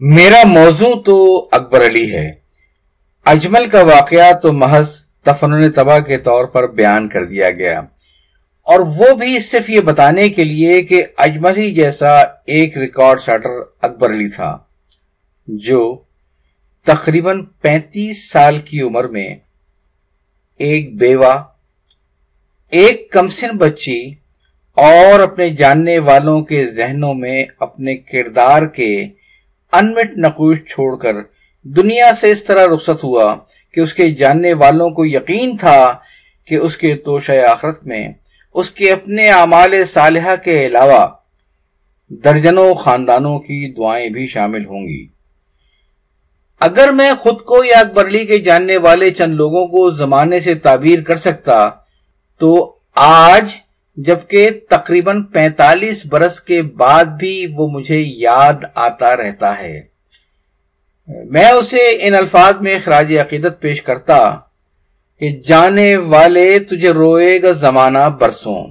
میرا 0.00 0.46
موضوع 0.46 1.02
تو 1.06 1.48
اکبر 1.52 1.86
علی 1.86 2.12
ہے۔ 2.12 2.32
اجمل 3.26 3.66
کا 3.66 3.82
واقعہ 3.82 4.32
تو 4.32 4.52
محض 4.52 4.98
تفنن 5.22 5.72
تباہ 5.72 6.00
کے 6.00 6.16
طور 6.16 6.44
پر 6.44 6.66
بیان 6.66 7.08
کر 7.08 7.24
دیا 7.24 7.50
گیا۔ 7.50 7.80
اور 8.62 8.80
وہ 8.80 9.14
بھی 9.14 9.40
صرف 9.40 9.70
یہ 9.70 9.80
بتانے 9.80 10.28
کے 10.28 10.44
لیے 10.44 10.82
کہ 10.82 11.02
اجمل 11.16 11.56
ہی 11.56 11.74
جیسا 11.74 12.20
ایک 12.46 12.78
ریکارڈ 12.78 13.20
شاٹر 13.20 13.50
اکبر 13.82 14.10
علی 14.10 14.28
تھا، 14.28 14.58
جو 15.46 16.02
تقریباً 16.86 17.44
پینتیس 17.44 18.30
سال 18.30 18.58
کی 18.58 18.80
عمر 18.80 19.04
میں 19.04 19.34
ایک 20.60 20.96
بیوہ، 20.96 21.32
ایک 22.72 23.10
کمسن 23.12 23.56
بچی 23.56 24.14
اور 24.76 25.20
اپنے 25.20 25.48
جاننے 25.50 25.98
والوں 25.98 26.42
کے 26.42 26.66
ذہنوں 26.66 27.14
میں 27.14 27.44
اپنے 27.60 27.96
کردار 27.96 28.66
کے 28.66 29.08
انمٹ 29.72 30.16
نقوش 30.16 30.58
چھوڑ 30.58 30.96
کر 30.96 31.16
دنیا 31.62 32.10
سے 32.20 32.30
اس 32.30 32.44
طرح 32.44 32.66
رخصت 32.74 33.04
ہوا 33.04 33.34
کہ 33.74 33.80
اس 33.80 33.94
کے 33.94 34.10
جاننے 34.10 34.52
والوں 34.52 34.90
کو 34.90 35.06
یقین 35.06 35.56
تھا 35.56 35.98
کہ 36.44 36.54
اس 36.54 36.76
کے 36.76 36.94
توشہ 36.96 37.40
آخرت 37.48 37.86
میں، 37.86 38.08
اس 38.54 38.70
کے 38.70 38.92
اپنے 38.92 39.30
اعمال 39.30 39.84
صالحہ 39.84 40.36
کے 40.44 40.66
علاوہ 40.66 41.06
درجنوں 42.10 42.74
خاندانوں 42.74 43.38
کی 43.38 43.72
دعائیں 43.72 44.08
بھی 44.08 44.26
شامل 44.26 44.66
ہوں 44.66 44.88
گی۔ 44.88 45.11
اگر 46.64 46.90
میں 46.92 47.12
خود 47.14 47.40
کو 47.40 47.64
یا 47.64 47.78
اکبر 47.80 48.06
علی 48.06 48.26
کے 48.26 48.38
جاننے 48.38 48.76
والے 48.76 49.10
چند 49.10 49.34
لوگوں 49.34 49.66
کو 49.66 49.90
زمانے 49.90 50.40
سے 50.40 50.54
تعبیر 50.54 51.00
کر 51.02 51.16
سکتا، 51.16 51.70
تو 52.38 52.76
آج 52.94 53.54
جبکہ 53.96 54.50
تقریباً 54.70 55.22
پینتالیس 55.22 56.06
برس 56.06 56.40
کے 56.40 56.62
بعد 56.62 57.04
بھی 57.04 57.46
وہ 57.56 57.68
مجھے 57.68 57.98
یاد 58.06 58.64
آتا 58.74 59.16
رہتا 59.16 59.58
ہے۔ 59.58 59.82
میں 61.08 61.50
اسے 61.50 61.98
ان 62.00 62.14
الفاظ 62.14 62.54
میں 62.60 62.78
خراج 62.84 63.18
عقیدت 63.18 63.60
پیش 63.60 63.82
کرتا 63.82 64.36
کہ 65.20 65.40
جانے 65.46 65.96
والے 65.96 66.58
تجھے 66.58 66.90
روئے 66.90 67.42
گا 67.42 67.52
زمانہ 67.52 68.08
برسوں۔ 68.20 68.64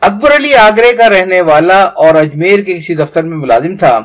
اکبر 0.00 0.36
علی 0.36 0.54
آگرے 0.54 0.92
کا 0.92 1.08
رہنے 1.10 1.40
والا 1.40 1.82
اور 1.82 2.14
اجمیر 2.14 2.58
کے 2.58 2.74
کسی 2.74 2.94
دفتر 2.94 3.22
میں 3.22 3.36
ملازم 3.36 3.76
تھا۔ 3.76 4.00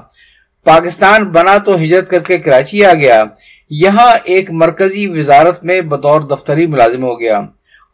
پاکستان 0.66 1.24
بنا 1.32 1.58
تو 1.58 1.76
ہجرت 1.76 2.10
کر 2.10 2.20
کے 2.20 2.38
کراچی 2.38 2.84
آ 2.86 2.94
گیا، 2.94 3.24
یہاں 3.72 4.12
ایک 4.24 4.50
مرکزی 4.54 5.06
وزارت 5.10 5.64
میں 5.64 5.80
بطور 5.82 6.22
دفتری 6.22 6.66
ملازم 6.68 7.04
ہو 7.04 7.20
گیا، 7.20 7.38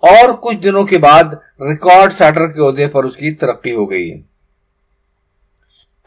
اور 0.03 0.33
کچھ 0.41 0.57
دنوں 0.63 0.85
کے 0.85 0.97
بعد 0.97 1.33
ریکارڈ 1.61 2.13
سیٹر 2.13 2.47
کے 2.47 2.61
عہدے 2.67 2.87
پر 2.87 3.03
اس 3.03 3.15
کی 3.15 3.31
ترقی 3.33 3.73
ہو 3.75 3.89
گئی۔ 3.91 4.09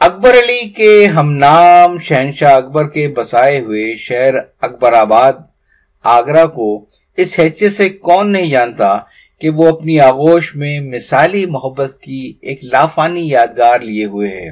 اکبر 0.00 0.34
علی 0.34 0.68
کے 0.76 1.06
ہم 1.06 1.32
نام 1.36 1.98
شہنشاہ 1.98 2.54
اکبر 2.54 2.88
کے 2.88 3.08
بسائے 3.08 3.58
ہوئے 3.60 3.84
شہر 3.98 4.34
اکبر 4.60 4.92
آباد، 4.92 5.32
آگرہ 6.04 6.46
کو 6.46 6.68
اس 7.18 7.38
حیثیت 7.38 7.72
سے 7.72 7.88
کون 7.88 8.32
نہیں 8.32 8.50
جانتا 8.50 8.96
کہ 9.40 9.50
وہ 9.50 9.68
اپنی 9.68 10.00
آغوش 10.00 10.54
میں 10.54 10.78
مثالی 10.82 11.44
محبت 11.46 12.00
کی 12.00 12.22
ایک 12.42 12.64
لافانی 12.64 13.28
یادگار 13.28 13.80
لیے 13.80 14.04
ہوئے 14.04 14.28
ہے۔ 14.30 14.50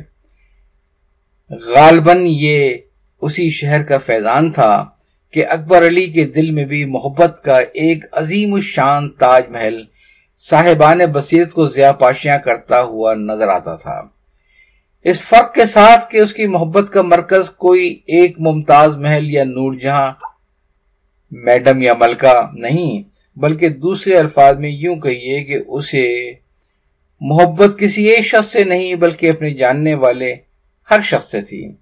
غالباً 1.50 2.22
یہ 2.26 2.76
اسی 3.22 3.50
شہر 3.50 3.82
کا 3.82 3.98
فیضان 3.98 4.50
تھا 4.52 4.84
کہ 5.30 5.46
اکبر 5.46 5.86
علی 5.86 6.06
کے 6.06 6.24
دل 6.24 6.50
میں 6.50 6.64
بھی 6.64 6.84
محبت 6.84 7.40
کا 7.44 7.58
ایک 7.72 8.04
عظیم 8.12 8.54
الشان 8.54 9.10
تاج 9.10 9.48
محل 9.48 9.82
صاحبان 10.40 10.98
بصیرت 11.12 11.52
کو 11.52 11.68
ضیاء 11.68 11.92
پاشیاں 11.92 12.38
کرتا 12.38 12.82
ہوا 12.82 13.14
نظر 13.14 13.48
آتا 13.48 13.74
تھا۔ 13.74 14.00
اس 15.04 15.20
فرق 15.20 15.54
کے 15.54 15.66
ساتھ 15.66 16.10
کہ 16.10 16.18
اس 16.18 16.32
کی 16.32 16.46
محبت 16.46 16.92
کا 16.92 17.02
مرکز 17.02 17.50
کوئی 17.50 17.98
ایک 18.06 18.40
ممتاز 18.40 18.96
محل 18.96 19.30
یا 19.30 19.44
نور 19.44 19.74
جہاں 19.74 20.12
میڈم 21.32 21.82
یا 21.82 21.94
ملکہ 21.94 22.34
نہیں، 22.52 23.02
بلکہ 23.36 23.68
دوسرے 23.68 24.16
الفاظ 24.16 24.58
میں 24.58 24.70
یوں 24.70 24.96
کہیے 24.96 25.44
کہ 25.44 25.58
اسے 25.68 26.32
محبت 27.20 27.78
کسی 27.78 28.04
ایک 28.04 28.26
شخص 28.26 28.52
سے 28.52 28.64
نہیں، 28.64 28.94
بلکہ 28.94 29.30
اپنے 29.30 29.50
جاننے 29.50 29.94
والے 29.94 30.34
ہر 30.90 31.00
شخص 31.02 31.30
سے 31.30 31.40
تھی۔ 31.40 31.72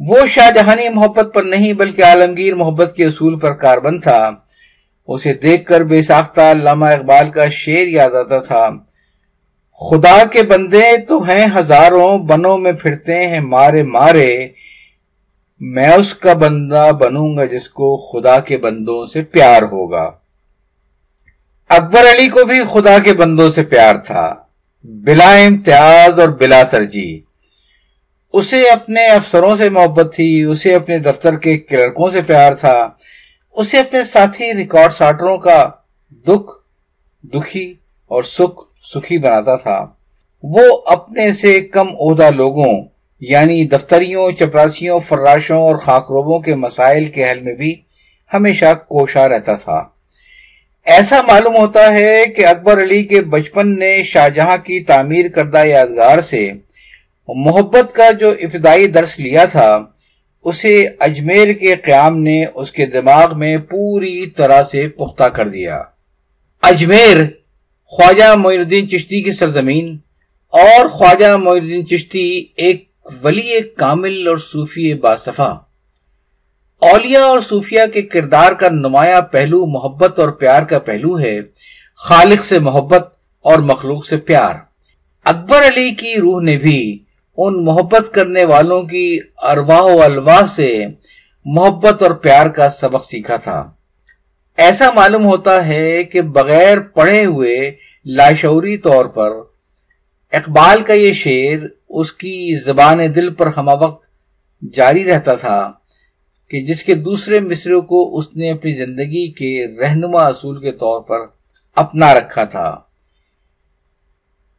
وہ 0.00 0.26
شاہ 0.26 0.50
جہانی 0.50 0.88
محبت 0.88 1.34
پر 1.34 1.42
نہیں 1.42 1.72
بلکہ 1.72 2.04
عالمگیر 2.04 2.54
محبت 2.54 2.94
کے 2.96 3.04
اصول 3.04 3.38
پر 3.38 3.52
کاربند 3.52 4.02
تھا۔ 4.02 4.30
اسے 5.08 5.34
دیکھ 5.34 5.66
کر 5.66 5.80
بے 5.80 6.02
ساختہ 6.02 6.40
علامہ 6.40 6.86
اقبال 6.86 7.30
کا 7.30 7.48
شعر 7.48 7.86
یاد 7.86 8.10
آتا 8.10 8.38
تھا۔ 8.38 8.70
خدا 9.90 10.24
کے 10.24 10.42
بندے 10.42 10.96
تو 11.08 11.22
ہیں 11.22 11.46
ہزاروں، 11.56 12.18
بنوں 12.18 12.58
میں 12.58 12.72
پھرتے 12.72 13.26
ہیں 13.26 13.40
مارے 13.40 13.82
مارے۔ 13.82 14.48
میں 15.60 15.88
اس 15.88 16.14
کا 16.14 16.32
بندہ 16.32 16.90
بنوں 17.00 17.36
گا 17.36 17.44
جس 17.44 17.68
کو 17.68 17.96
خدا 17.96 18.40
کے 18.40 18.58
بندوں 18.58 19.04
سے 19.04 19.22
پیار 19.22 19.62
ہوگا۔ 19.62 20.10
اکبر 21.68 22.00
علی 22.00 22.28
کو 22.28 22.44
بھی 22.44 22.60
خدا 22.72 22.98
کے 22.98 23.12
بندوں 23.12 23.50
سے 23.50 23.62
پیار 23.62 23.94
تھا۔ 23.96 24.34
بلا 24.84 25.30
امتیاز 25.30 26.20
اور 26.20 26.28
بلا 26.28 26.62
ترجیح۔ 26.62 27.27
اسے 28.32 28.68
اپنے 28.68 29.06
افسروں 29.06 29.56
سے 29.56 29.68
محبت 29.68 30.14
تھی، 30.14 30.42
اسے 30.42 30.74
اپنے 30.74 30.98
دفتر 30.98 31.36
کے 31.36 31.58
کلرکوں 31.58 32.10
سے 32.10 32.22
پیار 32.22 32.52
تھا، 32.52 32.90
اسے 33.52 33.78
اپنے 33.78 34.04
ساتھی 34.04 34.52
ریکارڈ 34.54 34.92
ساٹروں 34.92 35.38
کا 35.38 35.70
دکھ، 36.26 36.50
دکھی 37.22 37.74
اور 38.06 38.22
سکھ، 38.22 38.60
سکھی 38.82 39.18
بناتا 39.18 39.56
تھا۔ 39.56 39.86
وہ 40.42 40.64
اپنے 40.86 41.32
سے 41.32 41.60
کم 41.60 41.88
عہدہ 41.88 42.30
لوگوں 42.30 42.72
یعنی 43.20 43.64
دفتریوں، 43.64 44.30
چپراسیوں، 44.32 45.00
فراشوں 45.00 45.62
اور 45.62 45.76
خاکروبوں 45.76 46.38
کے 46.38 46.54
مسائل 46.54 47.04
کے 47.04 47.30
حل 47.30 47.40
میں 47.40 47.54
بھی 47.54 47.74
ہمیشہ 48.34 48.74
کوشا 48.88 49.28
رہتا 49.28 49.54
تھا۔ 49.54 49.84
ایسا 50.84 51.20
معلوم 51.22 51.56
ہوتا 51.56 51.92
ہے 51.94 52.26
کہ 52.26 52.46
اکبر 52.46 52.82
علی 52.82 53.02
کے 53.02 53.20
بچپن 53.20 53.78
نے 53.78 54.02
شاہجہاں 54.02 54.56
کی 54.56 54.80
تعمیر 54.80 55.28
کردہ 55.28 55.64
یادگار 55.64 56.20
سے 56.20 56.52
محبت 57.34 57.92
کا 57.92 58.10
جو 58.10 58.30
ابتدائی 58.30 58.86
درس 58.86 59.18
لیا 59.18 59.44
تھا، 59.44 59.84
اسے 60.44 60.88
اجمیر 61.00 61.52
کے 61.52 61.74
قیام 61.74 62.22
نے 62.22 62.44
اس 62.54 62.70
کے 62.70 62.86
دماغ 62.86 63.38
میں 63.38 63.56
پوری 63.56 64.26
طرح 64.26 64.62
سے 64.62 64.88
پختہ 64.88 65.24
کر 65.24 65.48
دیا۔ 65.48 65.82
اجمیر، 66.62 67.16
خواجہ 67.84 68.34
معین 68.34 68.60
الدین 68.60 68.88
چشتی 68.88 69.22
کی 69.22 69.32
سرزمین 69.32 69.98
اور 70.48 70.88
خواجہ 70.88 71.36
معین 71.36 71.62
الدین 71.62 71.86
چشتی 71.86 72.44
ایک 72.56 72.90
ولی 73.22 73.60
کامل 73.60 74.28
اور 74.28 74.36
صوفی 74.36 74.94
باصفہ۔ 74.94 75.60
اولیاء 76.80 77.24
اور 77.24 77.40
صوفیہ 77.40 77.80
کے 77.92 78.02
کردار 78.02 78.52
کا 78.52 78.68
نمایاں 78.68 79.20
پہلو 79.20 79.66
محبت 79.66 80.18
اور 80.18 80.28
پیار 80.28 80.62
کا 80.62 80.78
پہلو 80.78 81.20
ہے۔ 81.20 81.40
خالق 81.96 82.44
سے 82.44 82.58
محبت 82.58 83.14
اور 83.40 83.58
مخلوق 83.58 84.06
سے 84.06 84.16
پیار۔ 84.16 84.54
اکبر 85.24 85.62
علی 85.62 85.90
کی 85.90 86.14
روح 86.14 86.42
نے 86.42 86.56
بھی 86.56 87.04
ان 87.40 87.64
محبت 87.64 88.14
کرنے 88.14 88.44
والوں 88.44 88.82
کی 88.82 89.20
ارواح 89.42 89.82
و 89.82 90.02
الواح 90.02 90.46
سے 90.56 90.86
محبت 91.44 92.02
اور 92.02 92.10
پیار 92.10 92.46
کا 92.46 92.70
سبق 92.70 93.04
سیکھا 93.04 93.36
تھا۔ 93.36 93.70
ایسا 94.56 94.90
معلوم 94.94 95.24
ہوتا 95.24 95.66
ہے 95.66 96.04
کہ 96.04 96.20
بغیر 96.20 96.80
پڑھے 96.80 97.24
ہوئے 97.24 97.70
لاشعوری 98.04 98.78
طور 98.78 99.04
پر 99.04 99.30
اقبال 100.32 100.82
کا 100.82 100.92
یہ 100.92 101.12
شعر 101.12 101.66
اس 101.88 102.12
کی 102.12 102.56
زبان 102.64 102.98
دل 103.14 103.34
پر 103.34 103.46
ہمہ 103.46 103.70
وقت 103.80 104.04
جاری 104.74 105.04
رہتا 105.04 105.34
تھا 105.34 105.72
کہ 106.50 106.60
جس 106.60 106.82
کے 106.84 106.94
دوسرے 106.94 107.40
مصروں 107.40 107.82
کو 107.82 108.18
اس 108.18 108.36
نے 108.36 108.50
اپنی 108.50 108.72
زندگی 108.72 109.32
کے 109.32 109.66
رہنما 109.80 110.26
اصول 110.26 110.60
کے 110.60 110.72
طور 110.72 111.00
پر 111.00 111.18
اپنا 111.76 112.14
رکھا 112.14 112.44
تھا۔ 112.44 112.80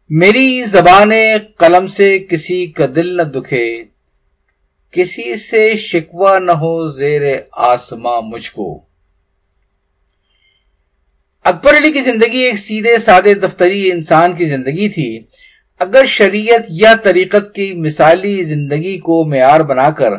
میری 0.09 0.63
زبان 0.63 1.11
قلم 1.57 1.87
سے 1.87 2.19
کسی 2.19 2.65
کا 2.65 2.85
دل 2.95 3.17
نہ 3.17 3.21
دکھے، 3.21 3.83
کسی 4.91 5.35
سے 5.37 5.75
شکوا 5.75 6.39
نہ 6.39 6.51
ہو 6.51 6.87
زیر 6.87 7.21
آسماں 7.51 8.21
مجھ 8.21 8.51
کو۔ 8.51 8.83
اکبر 11.43 11.77
علی 11.77 11.91
کی 11.91 12.01
زندگی 12.01 12.37
ایک 12.37 12.59
سیدھے 12.59 12.97
سادے 12.99 13.33
دفتری 13.33 13.91
انسان 13.91 14.33
کی 14.33 14.45
زندگی 14.45 14.89
تھی۔ 14.89 15.19
اگر 15.79 16.05
شریعت 16.05 16.61
یا 16.69 16.93
طریقت 17.03 17.55
کی 17.55 17.73
مثالی 17.73 18.43
زندگی 18.43 18.97
کو 18.97 19.25
معیار 19.25 19.59
بنا 19.59 19.89
کر 19.89 20.13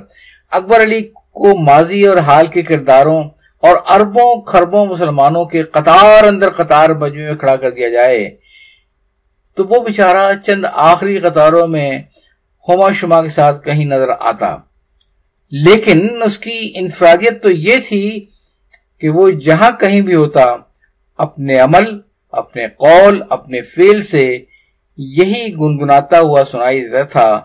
اکبر 0.50 0.82
علی 0.82 1.00
کو 1.02 1.56
ماضی 1.56 2.06
اور 2.06 2.16
حال 2.16 2.46
کے 2.46 2.62
کرداروں 2.62 3.22
اور 3.62 3.76
اربوں 3.88 4.42
خربوں 4.42 4.86
مسلمانوں 4.86 5.44
کے 5.44 5.62
قطار 5.62 6.24
اندر 6.24 6.50
قطار 6.50 6.90
مجموعے 6.90 7.36
کھڑا 7.36 7.56
کر 7.56 7.70
دیا 7.70 7.88
جائے 7.88 8.36
تو 9.54 9.64
وہ 9.64 9.84
بیچارہ 9.84 10.32
چند 10.46 10.64
آخری 10.72 11.18
قطاروں 11.18 11.66
میں 11.66 12.02
ہوما 12.68 12.92
شما 12.92 13.22
کے 13.22 13.28
ساتھ 13.28 13.64
کہیں 13.64 13.84
نظر 13.84 14.08
آتا۔ 14.20 14.56
لیکن 15.50 16.22
اس 16.24 16.38
کی 16.38 16.72
انفرادیت 16.74 17.42
تو 17.42 17.50
یہ 17.50 17.76
تھی 17.88 18.26
کہ 18.98 19.08
وہ 19.08 19.30
جہاں 19.30 19.70
کہیں 19.80 20.00
بھی 20.00 20.14
ہوتا، 20.14 20.56
اپنے 21.18 21.58
عمل، 21.58 22.00
اپنے 22.32 22.68
قول، 22.68 23.22
اپنے 23.30 23.62
فیل 23.62 24.02
سے 24.02 24.44
یہی 24.96 25.54
گنگناتا 25.54 26.20
ہوا 26.20 26.44
سنائی 26.50 26.80
دیتا 26.80 27.02
تھا 27.02 27.40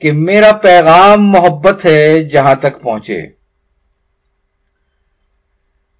کہ 0.00 0.12
میرا 0.12 0.52
پیغام 0.52 1.26
محبت 1.26 1.84
ہے 1.84 2.24
جہاں 2.24 2.54
تک 2.54 2.80
پہنچے۔ 2.80 3.22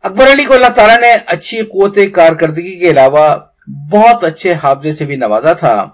اکبر 0.03 0.33
علی 0.33 0.45
کو 0.45 0.55
اللہ 0.55 0.69
تعالیٰ 0.69 1.01
نے 1.01 1.17
اچھی 1.27 1.63
قوت 1.63 1.99
کارکردگی 2.15 2.79
کے 2.79 2.91
علاوہ 2.91 3.37
بہت 3.69 4.25
اچھے 4.25 4.55
حافظے 4.63 4.93
سے 4.93 5.05
بھی 5.05 5.17
نوازا 5.17 5.53
تھا۔ 5.53 5.89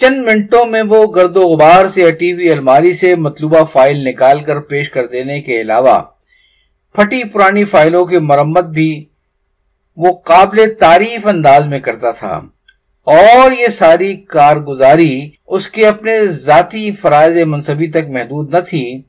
چند 0.00 0.24
منٹوں 0.24 0.66
میں 0.66 0.82
وہ 0.82 1.12
گرد 1.12 1.36
و 1.36 1.40
غبار 1.40 1.88
سے 1.88 2.08
ہٹی 2.08 2.32
ہوئی 2.32 2.50
الماری 2.50 2.94
سے 2.94 3.14
مطلوبہ 3.14 3.64
فائل 3.64 4.08
نکال 4.08 4.42
کر 4.42 4.60
پیش 4.60 4.90
کر 4.90 5.06
دینے 5.06 5.40
کے 5.40 5.60
علاوہ، 5.60 6.02
پھٹی 6.94 7.24
پرانی 7.24 7.64
فائلوں 7.64 8.06
کی 8.06 8.18
مرمت 8.18 8.64
بھی 8.64 9.04
وہ 9.96 10.12
قابل 10.12 10.74
تعریف 10.78 11.26
انداز 11.26 11.66
میں 11.66 11.78
کرتا 11.78 12.10
تھا۔ 12.10 12.40
اور 13.04 13.52
یہ 13.52 13.68
ساری 13.68 14.16
کارگزاری 14.16 15.30
اس 15.46 15.68
کے 15.68 15.86
اپنے 15.86 16.26
ذاتی 16.26 16.92
فرائض 16.92 17.36
منصبی 17.36 17.86
تک 17.86 18.08
محدود 18.08 18.54
نہ 18.54 18.60
تھی، 18.60 19.02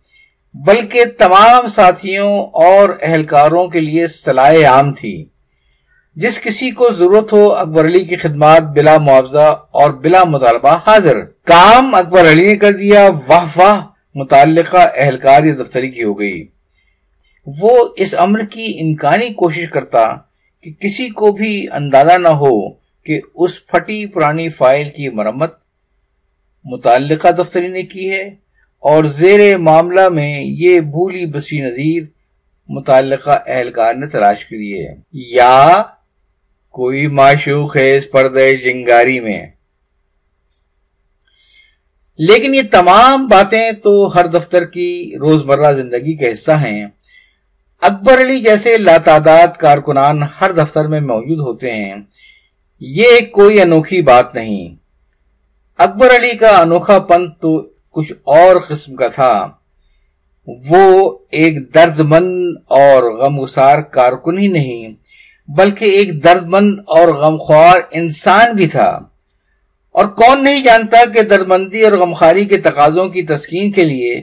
بلکہ 0.53 1.05
تمام 1.17 1.67
ساتھیوں 1.67 2.39
اور 2.39 2.89
اہلکاروں 3.01 3.67
کے 3.67 3.79
لیے 3.79 4.07
صلاح 4.07 4.55
عام 4.67 4.93
تھی۔ 4.93 5.25
جس 6.15 6.41
کسی 6.41 6.71
کو 6.71 6.91
ضرورت 6.91 7.33
ہو 7.33 7.53
اکبر 7.53 7.85
علی 7.85 8.05
کی 8.05 8.15
خدمات 8.15 8.63
بلا 8.63 8.97
معاوضہ 8.97 9.67
اور 9.71 9.91
بلا 9.91 10.23
مطالبہ 10.23 10.79
حاضر۔ 10.87 11.21
کام 11.21 11.95
اکبر 11.95 12.31
علی 12.31 12.47
نے 12.47 12.55
کر 12.55 12.71
دیا، 12.71 13.09
واہ 13.27 13.45
واہ، 13.55 13.81
متعلقہ 14.15 14.77
اہلکار 14.95 15.43
یا 15.43 15.53
دفتری 15.63 15.89
کی 15.89 16.03
ہو 16.03 16.19
گئی۔ 16.19 16.47
وہ 17.47 17.89
اس 17.97 18.15
امر 18.17 18.39
کی 18.39 18.77
امکانی 18.81 19.29
کوشش 19.29 19.69
کرتا 19.69 20.13
کہ 20.61 20.71
کسی 20.79 21.09
کو 21.09 21.31
بھی 21.31 21.67
اندازہ 21.71 22.17
نہ 22.17 22.27
ہو 22.27 22.69
کہ 23.05 23.19
اس 23.35 23.65
پھٹی 23.65 24.05
پرانی 24.05 24.49
فائل 24.49 24.89
کی 24.89 25.09
مرمت 25.09 25.53
متعلقہ 26.65 27.27
دفتری 27.27 27.67
نے 27.67 27.83
کی 27.83 28.11
ہے 28.11 28.21
اور 28.79 29.03
زیر 29.03 29.57
معاملہ 29.57 30.09
میں 30.09 30.41
یہ 30.41 30.79
بھولی 30.79 31.25
بسی 31.25 31.61
نظیر 31.61 32.03
متعلقہ 32.69 33.39
اہلکار 33.47 33.93
نے 33.93 34.07
تلاش 34.07 34.45
کری 34.45 34.85
ہے۔ 34.85 34.95
یا 35.13 35.83
کوئی 36.73 37.07
معشوق 37.07 37.77
ہے 37.77 37.95
اس 37.95 38.11
پردے 38.11 38.55
جنگاری 38.55 39.19
میں۔ 39.19 39.45
لیکن 42.17 42.55
یہ 42.55 42.61
تمام 42.71 43.27
باتیں 43.27 43.71
تو 43.71 44.15
ہر 44.15 44.25
دفتر 44.25 44.65
کی 44.65 45.13
روزمرہ 45.19 45.73
زندگی 45.73 46.15
کا 46.15 46.33
حصہ 46.33 46.51
ہیں۔ 46.51 46.85
اکبر 47.81 48.21
علی 48.21 48.39
جیسے 48.39 48.77
لاتعداد 48.77 49.47
کارکنان 49.59 50.23
ہر 50.41 50.51
دفتر 50.51 50.87
میں 50.87 51.01
موجود 51.01 51.39
ہوتے 51.39 51.71
ہیں۔ 51.71 51.95
یہ 52.79 53.19
کوئی 53.31 53.61
انوکھی 53.61 54.01
بات 54.01 54.35
نہیں۔ 54.35 54.75
اکبر 55.77 56.15
علی 56.15 56.37
کا 56.37 56.61
انوکھا 56.61 56.99
پن 56.99 57.31
تو 57.31 57.69
کچھ 57.89 58.13
اور 58.23 58.55
قسم 58.67 58.95
کا 58.95 59.07
تھا۔ 59.07 59.51
وہ 60.47 61.17
ایک 61.31 61.75
درد 61.75 61.99
مند 61.99 62.55
اور 62.65 63.03
غمگسار 63.03 63.81
کارکن 63.81 64.37
ہی 64.37 64.47
نہیں۔ 64.47 65.02
بلکہ 65.47 65.85
ایک 65.85 66.23
درد 66.23 66.45
مند 66.47 66.79
اور 66.87 67.07
غمخوار 67.07 67.79
انسان 67.91 68.51
بھی 68.51 68.67
تھا۔ 68.67 68.99
اور 69.91 70.05
کون 70.05 70.43
نہیں 70.43 70.63
جانتا 70.63 70.97
کہ 71.13 71.21
درمندی 71.21 71.81
اور 71.81 71.91
غمخاری 71.91 72.45
کے 72.45 72.57
تقاضوں 72.57 73.09
کی 73.09 73.23
تسکین 73.23 73.71
کے 73.71 73.83
لیے 73.83 74.21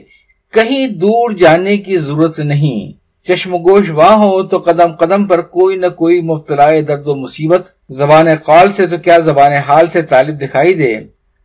کہیں 0.53 0.87
دور 0.87 1.31
جانے 1.31 1.77
کی 1.77 1.97
ضرورت 1.97 2.39
نہیں۔ 2.39 3.01
چشم 3.27 3.55
گوش 3.55 3.89
وہاں 3.89 4.17
ہو 4.17 4.43
تو 4.43 4.57
قدم 4.57 4.91
قدم 4.91 5.25
پر 5.25 5.41
کوئی 5.41 5.77
نہ 5.77 5.87
کوئی 5.87 6.21
مبتلا 6.21 6.71
درد 6.87 7.07
و 7.07 7.15
مصیبت 7.15 7.61
زبان 7.89 8.27
قال 8.43 8.71
سے 8.71 8.87
تو 8.87 8.97
کیا 8.97 9.19
زبان 9.19 9.51
حال 9.51 9.89
سے 9.89 10.01
طالب 10.01 10.41
دکھائی 10.41 10.73
دے 10.73 10.95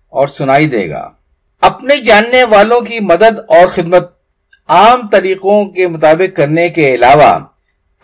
اور 0.09 0.29
سنائی 0.29 0.69
دے 0.69 0.91
گا۔ 0.91 1.11
اپنے 1.61 1.97
جاننے 1.97 2.45
والوں 2.45 2.81
کی 2.81 3.01
مدد 3.01 3.39
اور 3.39 3.69
خدمت 3.69 4.11
عام 4.69 5.09
طریقوں 5.09 5.65
کے 5.65 5.87
مطابق 5.87 6.37
کرنے 6.37 6.69
کے 6.69 6.95
علاوہ 6.95 7.39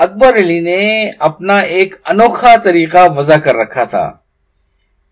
اکبر 0.03 0.37
علی 0.37 0.61
نے 0.61 1.11
اپنا 1.19 1.57
ایک 1.57 1.95
انوکھا 2.05 2.57
طریقہ 2.57 3.13
وضع 3.17 3.37
کر 3.37 3.55
رکھا 3.55 3.85
تھا۔ 3.85 4.13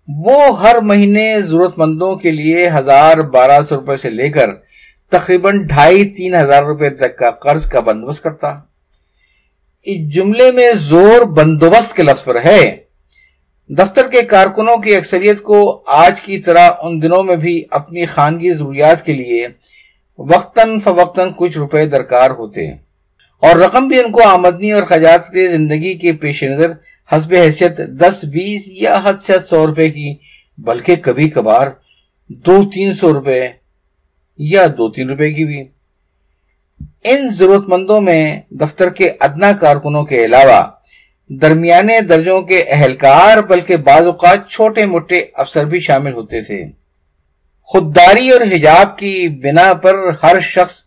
وہ 0.08 0.60
ہر 0.60 0.80
مہینے 0.80 1.40
ضرورت 1.40 1.78
مندوں 1.78 2.16
کے 2.16 2.30
لیے 2.30 2.68
ہزار 2.68 3.16
بارہ 3.16 3.62
سو 3.68 3.76
روپے 3.76 3.96
سے 3.96 4.10
لے 4.10 4.28
کر 4.30 4.50
تقریباً 5.10 5.66
ڈھائی 5.66 6.04
تین 6.04 6.34
ہزار 6.34 6.62
روپے 6.62 6.90
تک 6.90 7.18
کا 7.18 7.30
قرض 7.30 7.66
کا 7.66 7.80
بندوبست 7.80 8.22
کرتا۔ 8.22 8.58
اس 9.82 10.14
جملے 10.14 10.50
میں 10.50 10.72
زور 10.72 11.22
بندوبست 11.22 11.96
کے 11.96 12.02
لفظ 12.02 12.24
پر 12.24 12.36
ہے۔ 12.44 12.76
دفتر 13.68 14.08
کے 14.08 14.22
کارکنوں 14.22 14.76
کی 14.76 14.96
اکثریت 14.96 15.42
کو 15.42 15.82
آج 15.86 16.20
کی 16.20 16.38
طرح 16.38 16.70
ان 16.82 17.02
دنوں 17.02 17.22
میں 17.22 17.36
بھی 17.36 17.64
اپنی 17.70 18.06
خانگی 18.06 18.52
ضروریات 18.52 19.04
کے 19.04 19.12
لیے 19.12 19.46
وقتاً 20.18 20.78
فوقتاً 20.80 21.30
کچھ 21.36 21.58
روپے 21.58 21.86
درکار 21.86 22.30
ہوتے۔ 22.30 22.89
اور 23.40 23.56
رقم 23.56 23.88
بھی 23.88 24.00
ان 24.00 24.10
کو 24.12 24.22
آمدنی 24.22 24.72
اور 24.72 24.82
خجات 24.82 25.24
زندگی 25.32 25.94
کے 25.94 26.12
پیش 26.12 26.42
نظر 26.42 26.72
حسب 27.12 27.32
حیثیت 27.32 27.78
دس، 27.78 28.24
بیس 28.24 28.62
یا 28.66 29.00
حد 29.04 29.24
سے 29.26 29.32
سو 29.48 29.66
روپے 29.66 29.88
کی، 29.90 30.14
بلکہ 30.58 30.96
کبھی 30.96 31.28
کبھار 31.28 31.66
دو، 32.28 32.62
تین 32.74 32.92
سو 32.92 33.12
روپے 33.12 33.48
یا 34.38 34.66
دو، 34.66 34.90
تین 34.90 35.08
روپے 35.10 35.32
کی 35.32 35.44
بھی۔ 35.44 35.64
ان 37.04 37.28
ضرورت 37.30 37.68
مندوں 37.68 38.00
میں 38.00 38.40
دفتر 38.50 38.88
کے 38.88 39.10
ادنا 39.20 39.52
کارکنوں 39.52 40.04
کے 40.04 40.24
علاوہ 40.24 40.62
درمیانے 41.30 42.00
درجوں 42.00 42.40
کے 42.42 42.62
اہلکار 42.68 43.38
بلکہ 43.38 43.76
بعض 43.76 44.06
اوقات 44.06 44.48
چھوٹے 44.48 44.86
موٹے 44.86 45.24
افسر 45.34 45.64
بھی 45.64 45.80
شامل 45.80 46.12
ہوتے 46.12 46.42
تھے۔ 46.42 46.64
خودداری 47.62 48.30
اور 48.30 48.40
حجاب 48.40 48.98
کی 48.98 49.28
بنا 49.28 49.72
پر 49.74 49.94
ہر 50.22 50.40
شخص 50.40 50.82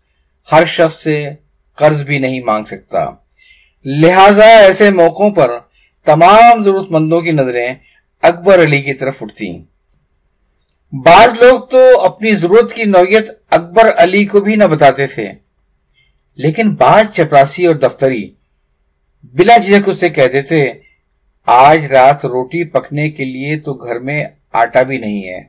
ہر 0.51 0.65
شخص 0.65 1.03
سے 1.03 1.29
قرض 1.77 2.03
بھی 2.03 2.19
نہیں 2.19 2.39
مانگ 2.43 2.65
سکتا۔ 2.65 3.05
لہذا 3.85 4.45
ایسے 4.57 4.89
موقعوں 4.91 5.29
پر 5.31 5.57
تمام 6.07 6.63
ضرورت 6.63 6.91
مندوں 6.91 7.21
کی 7.21 7.31
نظریں 7.31 7.73
اکبر 8.23 8.63
علی 8.63 8.81
کی 8.81 8.93
طرف 8.93 9.21
اٹھتی 9.21 9.51
بعض 10.93 11.43
لوگ 11.43 11.59
تو 11.61 11.79
اپنی 12.01 12.35
ضرورت 12.35 12.73
کی 12.73 12.83
نوعیت 12.83 13.29
اکبر 13.49 13.91
علی 13.97 14.23
کو 14.25 14.39
بھی 14.41 14.55
نہ 14.55 14.63
بتاتے 14.63 15.07
تھے، 15.07 15.27
لیکن 16.39 16.73
بعض 16.75 17.05
چپراسی 17.13 17.65
اور 17.65 17.75
دفتری 17.75 18.23
بلا 19.33 19.57
جھجک 19.57 19.89
اسے 19.89 20.09
کہہ 20.09 20.27
دیتے، 20.33 20.65
آج 21.47 21.85
رات 21.85 22.25
روٹی 22.25 22.63
پکنے 22.63 23.09
کے 23.09 23.25
لیے 23.25 23.57
تو 23.59 23.73
گھر 23.73 23.99
میں 23.99 24.23
آٹا 24.53 24.83
بھی 24.83 24.97
نہیں 24.97 25.23
ہے۔ 25.27 25.41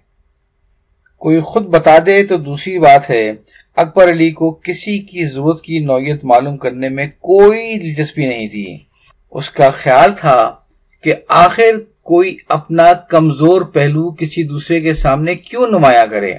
کوئی 1.23 1.41
خود 1.41 1.67
بتا 1.67 1.97
دے 2.07 2.23
تو 2.25 2.37
دوسری 2.39 2.79
بات 2.79 3.11
ہے 3.11 3.33
اکبر 3.77 4.09
علی 4.09 4.31
کو 4.31 4.51
کسی 4.53 4.99
کی 4.99 5.25
ضرورت 5.25 5.63
کی 5.63 5.79
نوعیت 5.79 6.25
معلوم 6.25 6.57
کرنے 6.57 6.89
میں 6.89 7.07
کوئی 7.07 7.79
دلچسپی 7.79 8.27
نہیں 8.27 8.49
تھی۔ 8.49 8.79
اس 9.31 9.51
کا 9.51 9.71
خیال 9.71 10.11
تھا 10.21 10.55
کہ 11.03 11.13
آخر 11.29 11.81
کوئی 12.03 12.37
اپنا 12.49 12.93
کمزور 12.93 13.63
پہلو 13.63 14.11
کسی 14.11 14.43
دوسرے 14.43 14.81
کے 14.81 14.95
سامنے 14.95 15.35
کیوں 15.35 15.67
نمایاں 15.67 16.07
کرے۔ 16.11 16.35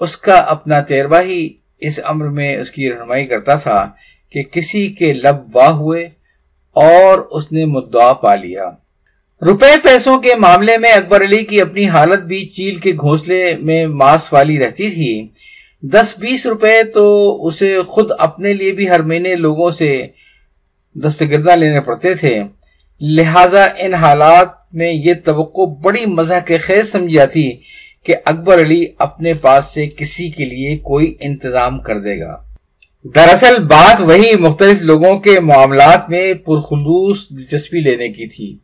اس 0.00 0.16
کا 0.16 0.34
اپنا 0.34 0.80
تیروا 0.80 1.22
ہی 1.22 1.48
اس 1.78 2.00
امر 2.04 2.28
میں 2.28 2.56
اس 2.56 2.70
کی 2.70 2.90
رہنمائی 2.90 3.26
کرتا 3.26 3.54
تھا 3.54 3.90
کہ 4.32 4.42
کسی 4.42 4.88
کے 4.88 5.12
لب 5.12 5.56
واہ 5.56 5.70
ہوئے 5.70 6.08
اور 6.72 7.18
اس 7.18 7.52
نے 7.52 7.64
مدعا 7.64 8.12
پا 8.12 8.34
لیا۔ 8.34 8.70
روپے 9.42 9.76
پیسوں 9.82 10.18
کے 10.18 10.34
معاملے 10.34 10.78
میں 10.78 10.92
اکبر 10.92 11.24
علی 11.24 11.44
کی 11.44 11.60
اپنی 11.60 11.88
حالت 11.88 12.20
بھی 12.20 12.46
چیل 12.46 12.76
کے 12.76 12.92
گھونسلے 12.92 13.56
میں 13.56 13.86
ماس 13.86 14.32
والی 14.32 14.58
رہتی 14.58 14.90
تھی۔ 14.90 15.28
دس 15.92 16.14
بیس 16.18 16.46
روپے 16.46 16.82
تو 16.82 17.46
اسے 17.46 17.82
خود 17.82 18.10
اپنے 18.18 18.52
لیے 18.52 18.72
بھی 18.72 18.88
ہر 18.88 19.02
مہینے 19.02 19.36
لوگوں 19.36 19.70
سے 19.70 20.06
دستگردہ 20.94 21.56
لینے 21.56 21.80
پڑتے 21.80 22.14
تھے۔ 22.14 22.42
لہذا 23.00 23.68
ان 23.78 23.94
حالات 23.94 24.48
میں 24.72 24.92
یہ 24.92 25.14
توقع 25.24 25.60
بڑی 25.82 26.06
مزہ 26.06 26.34
کے 26.46 26.58
خیز 26.58 26.92
سمجھی 26.92 27.14
جاتی 27.14 27.50
کہ 28.04 28.14
اکبر 28.24 28.60
علی 28.60 28.86
اپنے 28.98 29.34
پاس 29.34 29.64
سے 29.74 29.86
کسی 29.86 30.30
کے 30.30 30.44
لیے 30.44 30.76
کوئی 30.76 31.14
انتظام 31.20 31.80
کر 31.80 31.98
دے 31.98 32.20
گا۔ 32.20 32.42
دراصل 33.14 33.62
بات 33.62 34.00
وہی 34.00 34.36
مختلف 34.36 34.82
لوگوں 34.82 35.18
کے 35.18 35.40
معاملات 35.40 36.10
میں 36.10 36.34
پرخلوص 36.34 37.30
دلچسپی 37.30 37.80
لینے 37.80 38.08
کی 38.08 38.26
تھی۔ 38.26 38.58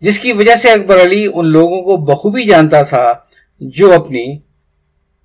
جس 0.00 0.18
کی 0.18 0.32
وجہ 0.32 0.56
سے 0.62 0.70
اکبر 0.70 1.02
علی 1.02 1.26
ان 1.34 1.46
لوگوں 1.46 1.82
کو 1.82 1.96
بخوبی 1.96 2.44
جانتا 2.44 2.82
تھا 2.82 3.12
جو 3.60 3.92
اپنی 3.92 4.45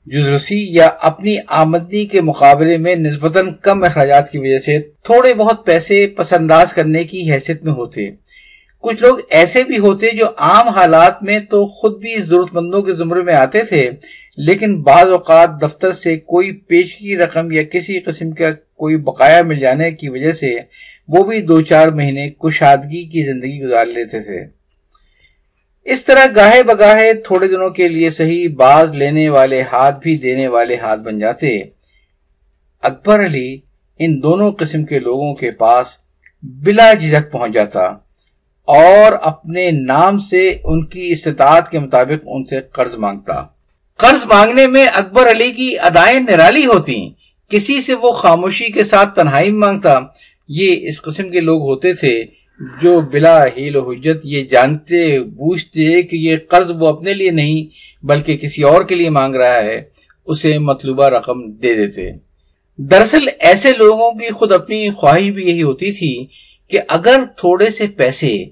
جزرسی 0.05 0.67
یا 0.69 0.89
اپنی 1.01 1.35
آمدنی 1.47 2.05
کے 2.05 2.21
مقابلے 2.21 2.77
میں 2.77 2.95
نسبتاً 2.95 3.53
کم 3.61 3.83
اخراجات 3.83 4.31
کی 4.31 4.37
وجہ 4.37 4.59
سے 4.59 4.79
تھوڑے 5.03 5.33
بہت 5.33 5.65
پیسے 5.65 6.07
پسنداز 6.07 6.73
کرنے 6.73 7.03
کی 7.03 7.31
حیثیت 7.31 7.63
میں 7.63 7.73
ہوتے۔ 7.73 8.09
کچھ 8.83 9.01
لوگ 9.01 9.17
ایسے 9.29 9.63
بھی 9.63 9.77
ہوتے 9.77 10.09
جو 10.11 10.25
عام 10.37 10.67
حالات 10.67 11.23
میں 11.23 11.39
تو 11.39 11.65
خود 11.65 11.99
بھی 11.99 12.15
ضرورت 12.17 12.53
مندوں 12.53 12.81
کے 12.81 12.93
زمرے 12.93 13.21
میں 13.21 13.33
آتے 13.33 13.61
تھے، 13.63 13.89
لیکن 14.37 14.81
بعض 14.83 15.09
اوقات 15.09 15.49
دفتر 15.61 15.91
سے 15.91 16.15
کوئی 16.17 16.51
پیشگی 16.51 17.17
رقم 17.17 17.51
یا 17.51 17.63
کسی 17.63 17.99
قسم 17.99 18.31
کا 18.31 18.51
کوئی 18.51 18.97
بقایا 18.97 19.41
مل 19.41 19.59
جانے 19.59 19.91
کی 19.91 20.09
وجہ 20.09 20.31
سے 20.31 20.53
وہ 21.07 21.23
بھی 21.23 21.41
دو 21.41 21.61
چار 21.61 21.87
مہینے 21.87 22.29
کشادگی 22.29 23.03
کی 23.05 23.23
زندگی 23.23 23.61
گزار 23.63 23.85
لیتے 23.85 24.19
تھے۔ 24.19 24.60
اس 25.85 26.05
طرح 26.05 26.25
گاہے 26.35 26.63
بگاہے 26.63 27.13
تھوڑے 27.13 27.47
دنوں 27.47 27.69
کے 27.69 27.87
لیے 27.87 28.09
صحیح 28.09 28.47
باز 28.55 28.91
لینے 28.91 29.29
والے 29.29 29.61
ہاتھ 29.61 29.99
بھی 29.99 30.17
دینے 30.17 30.47
والے 30.47 30.75
ہاتھ 30.75 30.99
بن 30.99 31.19
جاتے۔ 31.19 31.59
اکبر 32.81 33.25
علی 33.25 33.59
ان 33.99 34.23
دونوں 34.23 34.51
قسم 34.51 34.83
کے 34.85 34.99
لوگوں 34.99 35.33
کے 35.35 35.51
پاس 35.51 35.87
بلا 36.43 36.93
جھجک 36.93 37.31
پہنچ 37.31 37.53
جاتا 37.53 37.85
اور 38.65 39.11
اپنے 39.21 39.71
نام 39.71 40.19
سے 40.19 40.57
ان 40.63 40.85
کی 40.85 41.11
استطاعت 41.11 41.71
کے 41.71 41.79
مطابق 41.79 42.23
ان 42.25 42.45
سے 42.45 42.61
قرض 42.61 42.97
مانگتا۔ 42.97 43.43
قرض 43.97 44.25
مانگنے 44.25 44.67
میں 44.67 44.87
اکبر 44.93 45.31
علی 45.31 45.51
کی 45.51 45.79
ادائیں 45.79 46.19
نرالی 46.19 46.65
ہوتی، 46.65 47.09
کسی 47.49 47.81
سے 47.81 47.93
وہ 47.93 48.11
خاموشی 48.11 48.71
کے 48.71 48.83
ساتھ 48.83 49.15
تنہائی 49.15 49.51
مانگتا۔ 49.51 49.99
یہ 50.47 50.89
اس 50.89 51.01
قسم 51.01 51.29
کے 51.29 51.39
لوگ 51.39 51.61
ہوتے 51.61 51.93
تھے 51.93 52.25
جو 52.81 53.01
بلا 53.01 53.45
ہیل 53.45 53.75
و 53.75 53.91
حجت، 53.91 54.17
یہ 54.23 54.43
جانتے، 54.43 55.19
بوجھتے 55.19 56.01
کہ 56.01 56.15
یہ 56.15 56.35
قرض 56.49 56.71
وہ 56.79 56.87
اپنے 56.87 57.13
لیے 57.13 57.31
نہیں، 57.31 57.65
بلکہ 58.05 58.37
کسی 58.37 58.63
اور 58.63 58.81
کے 58.81 58.95
لیے 58.95 59.09
مانگ 59.09 59.35
رہا 59.35 59.63
ہے، 59.63 59.81
اسے 60.25 60.57
مطلوبہ 60.59 61.05
رقم 61.05 61.51
دے 61.51 61.73
دیتے۔ 61.75 62.09
دراصل 62.77 63.27
ایسے 63.39 63.71
لوگوں 63.77 64.11
کی 64.11 64.29
خود 64.29 64.51
اپنی 64.51 64.89
خواہش 64.89 65.29
بھی 65.29 65.47
یہی 65.47 65.63
ہوتی 65.63 65.91
تھی 65.91 66.27
کہ 66.67 66.79
اگر 66.87 67.23
تھوڑے 67.37 67.69
سے 67.69 67.87
پیسے 67.87 68.45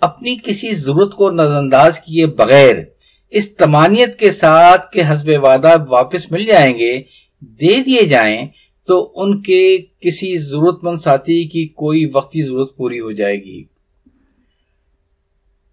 اپنی 0.00 0.36
کسی 0.44 0.74
ضرورت 0.74 1.14
کو 1.14 1.30
نظر 1.30 1.56
انداز 1.56 1.98
کیے 1.98 2.26
بغیر 2.26 2.76
اس 3.30 3.56
تمانیت 3.56 4.18
کے 4.18 4.32
ساتھ 4.32 4.92
کہ 4.92 5.02
حسب 5.10 5.30
وعدہ 5.42 5.74
واپس 5.88 6.30
مل 6.30 6.44
جائیں 6.44 6.78
گے، 6.78 7.02
دے 7.40 7.82
دیے 7.82 8.02
جائیں 8.02 8.46
تو 8.86 9.12
ان 9.14 9.42
کے 9.42 9.78
کسی 10.00 10.38
ضرورت 10.38 10.84
مند 10.84 10.98
ساتھی 10.98 11.48
کی 11.48 11.66
کوئی 11.66 12.10
وقتی 12.14 12.42
ضرورت 12.42 12.76
پوری 12.76 13.00
ہو 13.00 13.12
جائے 13.12 13.36
گی۔ 13.36 13.64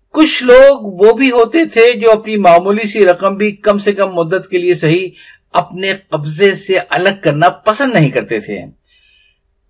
کچھ 0.10 0.43
لوگ 0.43 0.80
وہ 0.82 1.13
بھی 1.13 1.32
ہوتے 1.32 1.65
تھے 1.65 1.93
جو 1.93 2.12
اپنی 2.12 2.36
معمولی 2.38 2.88
سی 2.88 3.06
رقم 3.06 3.36
بھی 3.36 3.52
کم 3.52 3.78
سے 3.78 3.91
کم 3.91 4.15
مدت 4.15 4.49
کے 4.49 4.58
لیے 4.58 4.76
صحیح 4.76 5.10
اپنے 5.54 5.93
قبضے 6.10 6.56
سے 6.56 6.78
الگ 6.89 7.10
کرنا 7.21 7.49
پسند 7.49 7.93
نہیں 7.93 8.10
کرتے 8.10 8.39
تھے۔ 8.39 8.60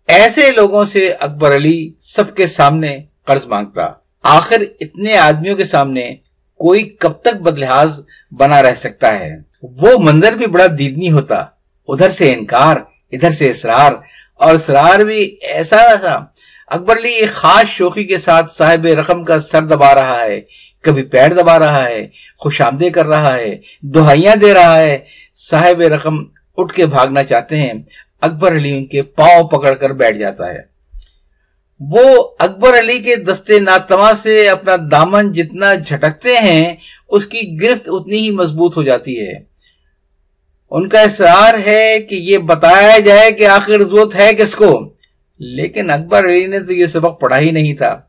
ایسے 0.08 0.52
لوگوں 0.52 0.86
سے 0.86 1.12
اکبر 1.20 1.56
علی 1.56 1.92
سب 2.00 2.36
کے 2.36 2.48
سامنے 2.48 2.98
قرض 3.26 3.48
مانگتا۔ 3.48 3.90
آخر 4.24 4.64
اتنے 4.80 5.18
آدمیوں 5.18 5.56
کے 5.56 5.66
سامنے 5.66 6.16
کوئی 6.56 6.84
کب 6.84 7.12
تک 7.12 7.42
بدلحاظ 7.42 8.00
بنا 8.32 8.64
رہ 8.64 8.76
سکتا 8.76 9.20
ہے۔ 9.20 9.36
وہ 9.62 10.00
منظر 10.00 10.34
بھی 10.34 10.48
بڑا 10.48 10.66
دیدنی 10.80 11.12
ہوتا۔ 11.12 11.46
ادھر 11.88 12.10
سے 12.10 12.34
انکار۔ 12.34 12.76
ادھر 13.14 13.32
سے 13.32 13.52
اسرار۔ 13.52 13.92
اور 14.34 14.56
اسرار 14.56 15.00
بھی 15.00 15.38
ایسا 15.42 15.96
تھا۔ 15.96 16.26
اکبر 16.68 16.98
علی 16.98 17.10
ایک 17.10 17.30
خاص 17.30 17.70
شوخی 17.70 18.04
کے 18.04 18.18
ساتھ 18.18 18.56
صاحب 18.56 18.86
رقم 18.86 19.24
کا 19.24 19.42
سر 19.42 19.62
دبا 19.62 19.96
رہا 19.96 20.22
ہے۔ 20.22 20.42
کبھی 20.82 21.04
پیر 21.04 21.34
دبا 21.34 21.60
رہا 21.60 21.88
ہے، 21.88 22.08
خوش 22.38 22.62
آمدے 22.62 22.90
کر 22.90 23.06
رہا 23.06 23.36
ہے، 23.36 23.58
دہائیاں 23.82 24.36
دے 24.36 24.54
رہا 24.54 24.78
ہے۔ 24.78 24.98
صاحب 25.50 25.82
رقم 25.82 26.24
اٹھ 26.58 26.74
کے 26.74 26.86
بھاگنا 26.86 27.24
چاہتے 27.24 27.56
ہیں۔ 27.56 27.74
اکبر 28.22 28.52
علی 28.52 28.78
ان 28.78 28.86
کے 28.86 29.02
پاؤں 29.02 29.44
پکڑ 29.44 29.74
کر 29.74 29.90
بیٹھ 29.90 30.18
جاتا 30.18 30.54
ہے۔ 30.54 30.60
وہ 31.80 32.28
اکبر 32.40 32.80
علی 32.80 33.00
کے 33.00 33.16
دستے 33.16 33.60
ناتما 33.60 34.14
سے 34.14 34.50
اپنا 34.50 34.76
دامن 34.92 35.34
جتنا 35.34 35.74
جھٹکتے 35.74 36.38
ہیں، 36.38 36.76
اس 37.10 37.26
کی 37.26 37.58
گرفت 37.62 37.82
اتنی 37.88 38.18
ہی 38.18 38.32
مضبوط 38.32 38.78
ہو 38.78 38.84
جاتی 38.84 39.28
ہے۔ 39.28 39.53
ان 40.74 40.90
کا 40.90 41.02
اصرار 41.02 41.54
ہے 41.66 42.00
کہ 42.00 42.16
یہ 42.16 42.38
بتایا 42.38 43.00
جائے 43.00 43.32
کہ 43.32 43.48
آخر 43.48 43.84
ضرورت 43.84 44.16
ہے 44.16 44.34
کس 44.34 44.56
کو۔ 44.56 44.94
لیکن 45.40 45.90
اکبر 45.90 46.26
علی 46.26 46.48
نے 46.48 46.60
تو 46.60 46.74
یہ 46.74 46.86
سبق 46.86 47.22
پڑھا 47.22 47.40
ہی 47.40 47.52
نہیں 47.52 47.74
تھا۔ 47.74 48.02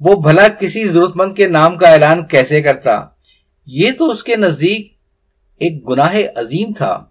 وہ 0.00 0.16
بھلا 0.20 0.48
کسی 0.48 0.88
ضرورت 0.88 1.12
مند 1.14 1.36
کے 1.36 1.48
نام 1.48 1.76
کا 1.76 1.88
اعلان 1.88 2.26
کیسے 2.26 2.62
کرتا؟ 2.62 3.04
یہ 3.66 3.90
تو 3.98 4.10
اس 4.10 4.22
کے 4.22 4.36
نزدیک 4.36 4.92
ایک 5.58 5.88
گناہ 5.88 6.16
عظیم 6.36 6.72
تھا۔ 6.76 7.04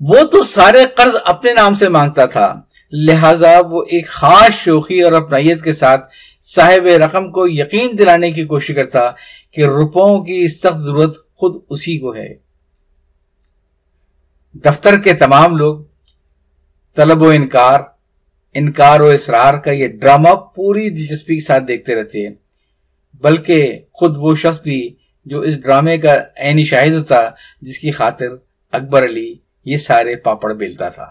وہ 0.00 0.22
تو 0.24 0.42
سارے 0.42 0.78
قرض 0.96 1.16
اپنے 1.24 1.52
نام 1.52 1.74
سے 1.74 1.88
مانگتا 1.88 2.26
تھا۔ 2.26 2.60
لہذا 2.92 3.60
وہ 3.70 3.82
ایک 3.82 4.08
خاص 4.08 4.64
شوخی 4.64 5.02
اور 5.02 5.12
اپنائیت 5.12 5.62
کے 5.62 5.72
ساتھ 5.72 6.10
صاحب 6.54 6.86
رقم 6.86 7.30
کو 7.30 7.48
یقین 7.48 7.98
دلانے 7.98 8.32
کی 8.32 8.44
کوشش 8.44 8.74
کرتا 8.74 9.10
کہ 9.52 9.64
روپوں 9.64 10.24
کی 10.24 10.48
سخت 10.48 10.80
ضرورت 10.80 11.16
خود 11.34 11.62
اسی 11.70 11.98
کو 11.98 12.14
ہے۔ 12.14 12.51
دفتر 14.54 14.98
کے 14.98 15.12
تمام 15.12 15.56
لوگ، 15.56 15.80
طلب 16.96 17.22
و 17.22 17.28
انکار 17.28 17.80
انکار 18.54 19.00
و 19.00 19.06
اسرار 19.06 19.54
کا 19.54 19.70
یہ 19.70 19.88
ڈرامہ 19.88 20.34
پوری 20.34 20.90
دلچسپی 20.90 21.34
کے 21.34 21.44
ساتھ 21.44 21.64
دیکھتے 21.64 21.94
رہتے 21.94 22.28
ہیں۔ 22.28 22.34
بلکہ 23.14 23.78
خود 23.92 24.14
وہ 24.16 24.36
شخص 24.36 24.60
بھی 24.60 24.94
جو 25.24 25.40
اس 25.40 25.62
ڈرامے 25.62 25.98
کا 25.98 26.14
عینی 26.36 26.64
شاہد 26.64 26.92
ہوتا 26.92 27.30
جس 27.62 27.78
کی 27.78 27.90
خاطر 27.90 28.26
اکبر 28.72 29.04
علی 29.04 29.34
یہ 29.64 29.76
سارے 29.76 30.16
پاپڑ 30.16 30.52
بیلتا 30.52 30.88
تھا۔ 30.88 31.10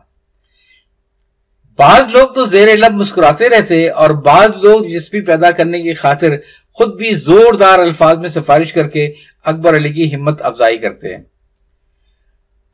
بعض 1.77 2.11
لوگ 2.11 2.29
تو 2.29 2.45
زیر 2.45 2.67
لب 2.77 2.91
مسکراتے 2.91 3.49
رہتے 3.49 3.89
اور 3.89 4.09
بعض 4.09 4.49
لوگ 4.61 4.81
دلچسپی 4.81 5.21
پیدا 5.21 5.51
کرنے 5.51 5.81
کی 5.81 5.93
خاطر 5.93 6.35
خود 6.73 6.95
بھی 6.95 7.13
زوردار 7.13 7.79
الفاظ 7.79 8.17
میں 8.17 8.29
سفارش 8.29 8.73
کر 8.73 8.87
کے 8.87 9.13
اکبر 9.45 9.75
علی 9.75 9.93
کی 9.93 10.15
ہمت 10.15 10.41
افزائی 10.41 10.77
کرتے 10.77 11.15
ہیں۔ 11.15 11.23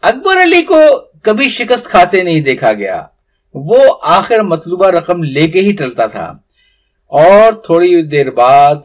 اکبر 0.01 0.43
علی 0.43 0.61
کو 0.61 0.79
کبھی 1.21 1.49
شکست 1.49 1.85
کھاتے 1.85 2.23
نہیں 2.23 2.41
دیکھا 2.41 2.73
گیا۔ 2.73 3.03
وہ 3.53 3.77
آخر 4.01 4.39
مطلوبہ 4.39 4.87
رقم 4.87 5.23
لے 5.23 5.47
کے 5.47 5.61
ہی 5.61 5.71
ٹلتا 5.71 6.05
تھا۔ 6.05 6.33
اور 7.07 7.53
تھوڑی 7.53 8.01
دیر 8.01 8.31
بعد 8.31 8.75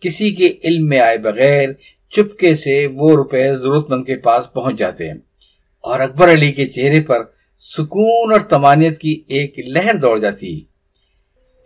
کسی 0.00 0.30
کے 0.30 0.52
علم 0.64 0.88
میں 0.88 1.00
آئے 1.00 1.18
بغیر 1.18 1.68
چپکے 2.10 2.56
سے 2.56 2.86
وہ 2.86 3.16
روپے 3.16 3.54
ضرورت 3.54 3.90
مند 3.90 4.04
کے 4.04 4.16
پاس 4.16 4.52
پہنچ 4.52 4.78
جاتے۔ 4.78 5.06
ہیں 5.06 5.18
اور 5.80 6.00
اکبر 6.00 6.32
علی 6.32 6.52
کے 6.52 6.66
چہرے 6.66 7.00
پر 7.00 7.18
سکون 7.58 8.32
اور 8.32 8.40
تمانیت 8.40 8.98
کی 8.98 9.22
ایک 9.28 9.58
لہر 9.58 9.94
دوڑ 9.94 10.18
جاتی۔ 10.18 10.60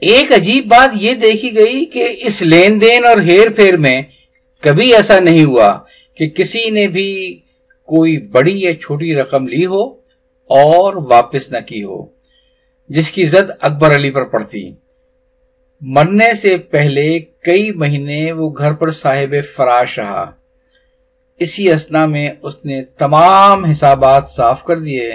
ایک 0.01 0.33
عجیب 0.33 0.67
بات 0.67 0.91
یہ 0.95 1.15
دیکھی 1.15 1.57
گئی 1.57 1.85
کہ 1.85 2.17
اس 2.21 2.43
لین 2.43 2.81
دین 2.81 3.05
اور 3.05 3.19
ہیر 3.19 3.51
پھیر 3.51 3.77
میں 3.77 4.03
کبھی 4.61 4.95
ایسا 4.95 5.21
نہیں 5.21 5.45
ہوا 5.45 5.79
کہ 6.17 6.29
کسی 6.29 6.71
نے 6.71 6.87
بھی 6.87 7.41
کوئی 7.87 8.19
بڑی 8.19 8.61
یا 8.61 8.75
چھوٹی 8.75 9.15
رقم 9.15 9.47
لی 9.47 9.67
ہو 9.67 9.83
اور 10.49 10.95
واپس 10.95 11.53
نہ 11.53 11.59
کی 11.67 11.83
ہو، 11.85 12.07
جس 12.89 13.11
کی 13.11 13.25
زد 13.25 13.51
اکبر 13.61 13.97
علی 13.97 14.11
پر 14.11 14.25
پڑتی۔ 14.25 14.73
مرنے 15.81 16.35
سے 16.35 16.57
پہلے 16.57 17.19
کئی 17.19 17.71
مہینے 17.71 18.33
وہ 18.33 18.51
گھر 18.59 18.73
پر 18.73 18.91
صاحب 18.91 19.35
فراش 19.57 19.99
رہا۔ 19.99 20.31
اسی 21.39 21.73
اسنا 21.73 22.07
میں 22.07 22.31
اس 22.43 22.65
نے 22.65 22.85
تمام 22.85 23.65
حسابات 23.65 24.31
صاف 24.31 24.65
کر 24.65 24.79
دیے 24.79 25.13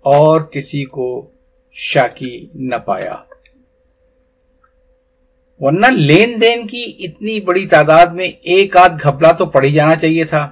اور 0.00 0.40
کسی 0.40 0.84
کو 0.84 1.30
شاکی 1.72 2.46
نہ 2.54 2.74
پایا۔ 2.74 3.16
ورنہ 5.60 5.86
لین 5.86 6.40
دین 6.40 6.66
کی 6.66 6.92
اتنی 6.98 7.40
بڑی 7.40 7.66
تعداد 7.66 8.06
میں 8.06 8.28
ایک 8.42 8.76
آدھ 8.76 8.96
گھپلا 9.02 9.32
تو 9.32 9.46
پڑی 9.46 9.72
جانا 9.72 9.94
چاہیے 9.94 10.24
تھا۔ 10.24 10.50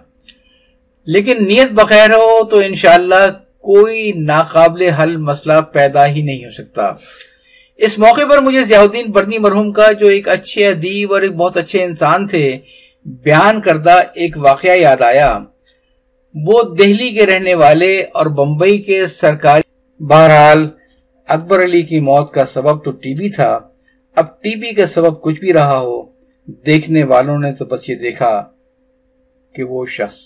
لیکن 1.12 1.44
نیت 1.44 1.72
بخیر 1.72 2.10
ہو 2.10 2.44
تو 2.44 2.58
انشاءاللہ 2.58 3.24
کوئی 3.58 4.12
ناقابل 4.12 4.82
حل 4.82 5.16
مسئلہ 5.16 5.60
پیدا 5.72 6.06
ہی 6.06 6.22
نہیں 6.22 6.44
ہو 6.44 6.50
سکتا۔ 6.50 6.92
اس 7.78 7.98
موقع 7.98 8.24
پر 8.30 8.38
مجھے 8.38 8.64
ضیاء 8.64 8.80
الدین 8.80 9.10
برنی 9.10 9.38
مرحوم 9.38 9.72
کا 9.72 9.92
جو 9.92 10.06
ایک 10.06 10.28
اچھے 10.28 10.66
ادیب 10.66 11.12
اور 11.12 11.22
ایک 11.22 11.34
بہت 11.34 11.56
اچھے 11.56 11.82
انسان 11.84 12.26
تھے، 12.26 12.58
بیان 13.24 13.60
کردہ 13.60 14.00
ایک 14.14 14.36
واقعہ 14.36 14.76
یاد 14.76 15.02
آیا۔ 15.02 15.38
وہ 16.34 16.62
دہلی 16.62 17.10
کے 17.10 17.26
رہنے 17.26 17.54
والے 17.54 18.02
اور 18.12 18.26
بمبئی 18.26 18.78
کے 18.78 19.06
سرکاری 19.06 20.04
بہرحال 20.04 20.68
اکبر 21.28 21.62
علی 21.62 21.82
کی 21.82 22.00
موت 22.00 22.32
کا 22.32 22.46
سبب 22.46 22.84
تو 22.84 22.90
ٹی 22.90 23.14
بی 23.14 23.28
تھا۔ 23.28 23.58
اب 24.16 24.40
ٹی 24.42 24.54
بی 24.56 24.72
کا 24.72 24.86
سبب 24.86 25.20
کچھ 25.22 25.40
بھی 25.40 25.52
رہا 25.52 25.78
ہو، 25.78 26.02
دیکھنے 26.66 27.04
والوں 27.04 27.38
نے 27.38 27.52
تو 27.52 27.64
بس 27.64 27.88
یہ 27.90 27.94
دیکھا 27.94 28.44
کہ 29.54 29.62
وہ 29.62 29.86
شخص 29.86 30.16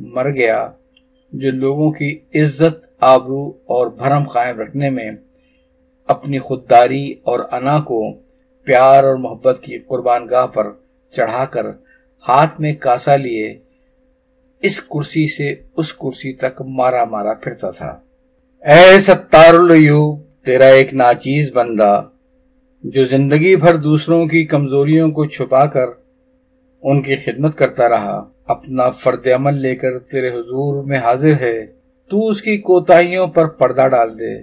مر 0.00 0.30
گیا 0.30 0.70
جو 1.32 1.50
لوگوں 1.50 1.90
کی 1.92 2.18
عزت، 2.34 2.84
آبرو 3.00 3.48
اور 3.64 3.86
بھرم 3.86 4.24
قائم 4.24 4.60
رکھنے 4.60 4.90
میں 4.90 5.10
اپنی 6.06 6.38
خودداری 6.38 7.12
اور 7.22 7.40
انا 7.52 7.80
کو 7.80 8.12
پیار 8.64 9.04
اور 9.04 9.14
محبت 9.14 9.58
کی 9.62 9.78
قربان 9.78 10.28
گاہ 10.30 10.46
پر 10.46 10.66
چڑھا 11.16 11.44
کر 11.44 11.66
ہاتھ 12.28 12.60
میں 12.60 12.72
کاسا 12.72 13.16
لیے 13.16 13.58
اس 14.60 14.82
کرسی 14.82 15.26
سے 15.28 15.54
اس 15.76 15.92
کرسی 15.92 16.32
تک 16.32 16.62
مارا 16.66 17.04
مارا 17.04 17.34
پھرتا 17.34 17.70
تھا۔ 17.70 17.98
اے 18.64 19.00
ستار 19.00 19.54
العیوب 19.54 20.20
تیرا 20.44 20.66
ایک 20.66 20.94
ناچیز 20.94 21.52
بندہ 21.52 22.02
جو 22.82 23.04
زندگی 23.04 23.56
بھر 23.56 23.76
دوسروں 23.76 24.26
کی 24.26 24.44
کمزوریوں 24.44 25.10
کو 25.10 25.24
چھپا 25.24 25.66
کر 25.66 25.86
ان 26.82 27.02
کی 27.02 27.16
خدمت 27.16 27.58
کرتا 27.58 27.88
رہا۔ 27.88 28.30
اپنا 28.46 28.90
فرد 28.90 29.26
عمل 29.26 29.54
لے 29.54 29.76
کر 29.76 29.98
تیرے 29.98 30.28
حضور 30.28 30.84
میں 30.84 30.98
حاضر 30.98 31.32
ہے۔ 31.40 31.66
تو 32.10 32.28
اس 32.28 32.42
کی 32.42 32.58
کوتاہیوں 32.58 33.26
پر 33.26 33.46
پردہ 33.46 33.88
ڈال 33.88 34.18
دے۔ 34.18 34.42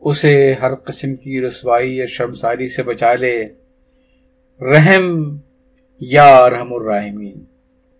اسے 0.00 0.54
ہر 0.62 0.74
قسم 0.74 1.16
کی 1.16 1.40
رسوائی 1.40 1.96
یا 1.96 2.06
شرمساری 2.06 2.68
سے 2.68 2.82
بچا 2.82 3.14
لے۔ 3.14 3.44
رحم 4.60 5.36
یا 6.00 6.50
رحم 6.50 6.74
الرحمین 6.74 7.44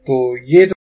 تو 0.06 0.36
یہ 0.36 0.66
تو 0.66 0.77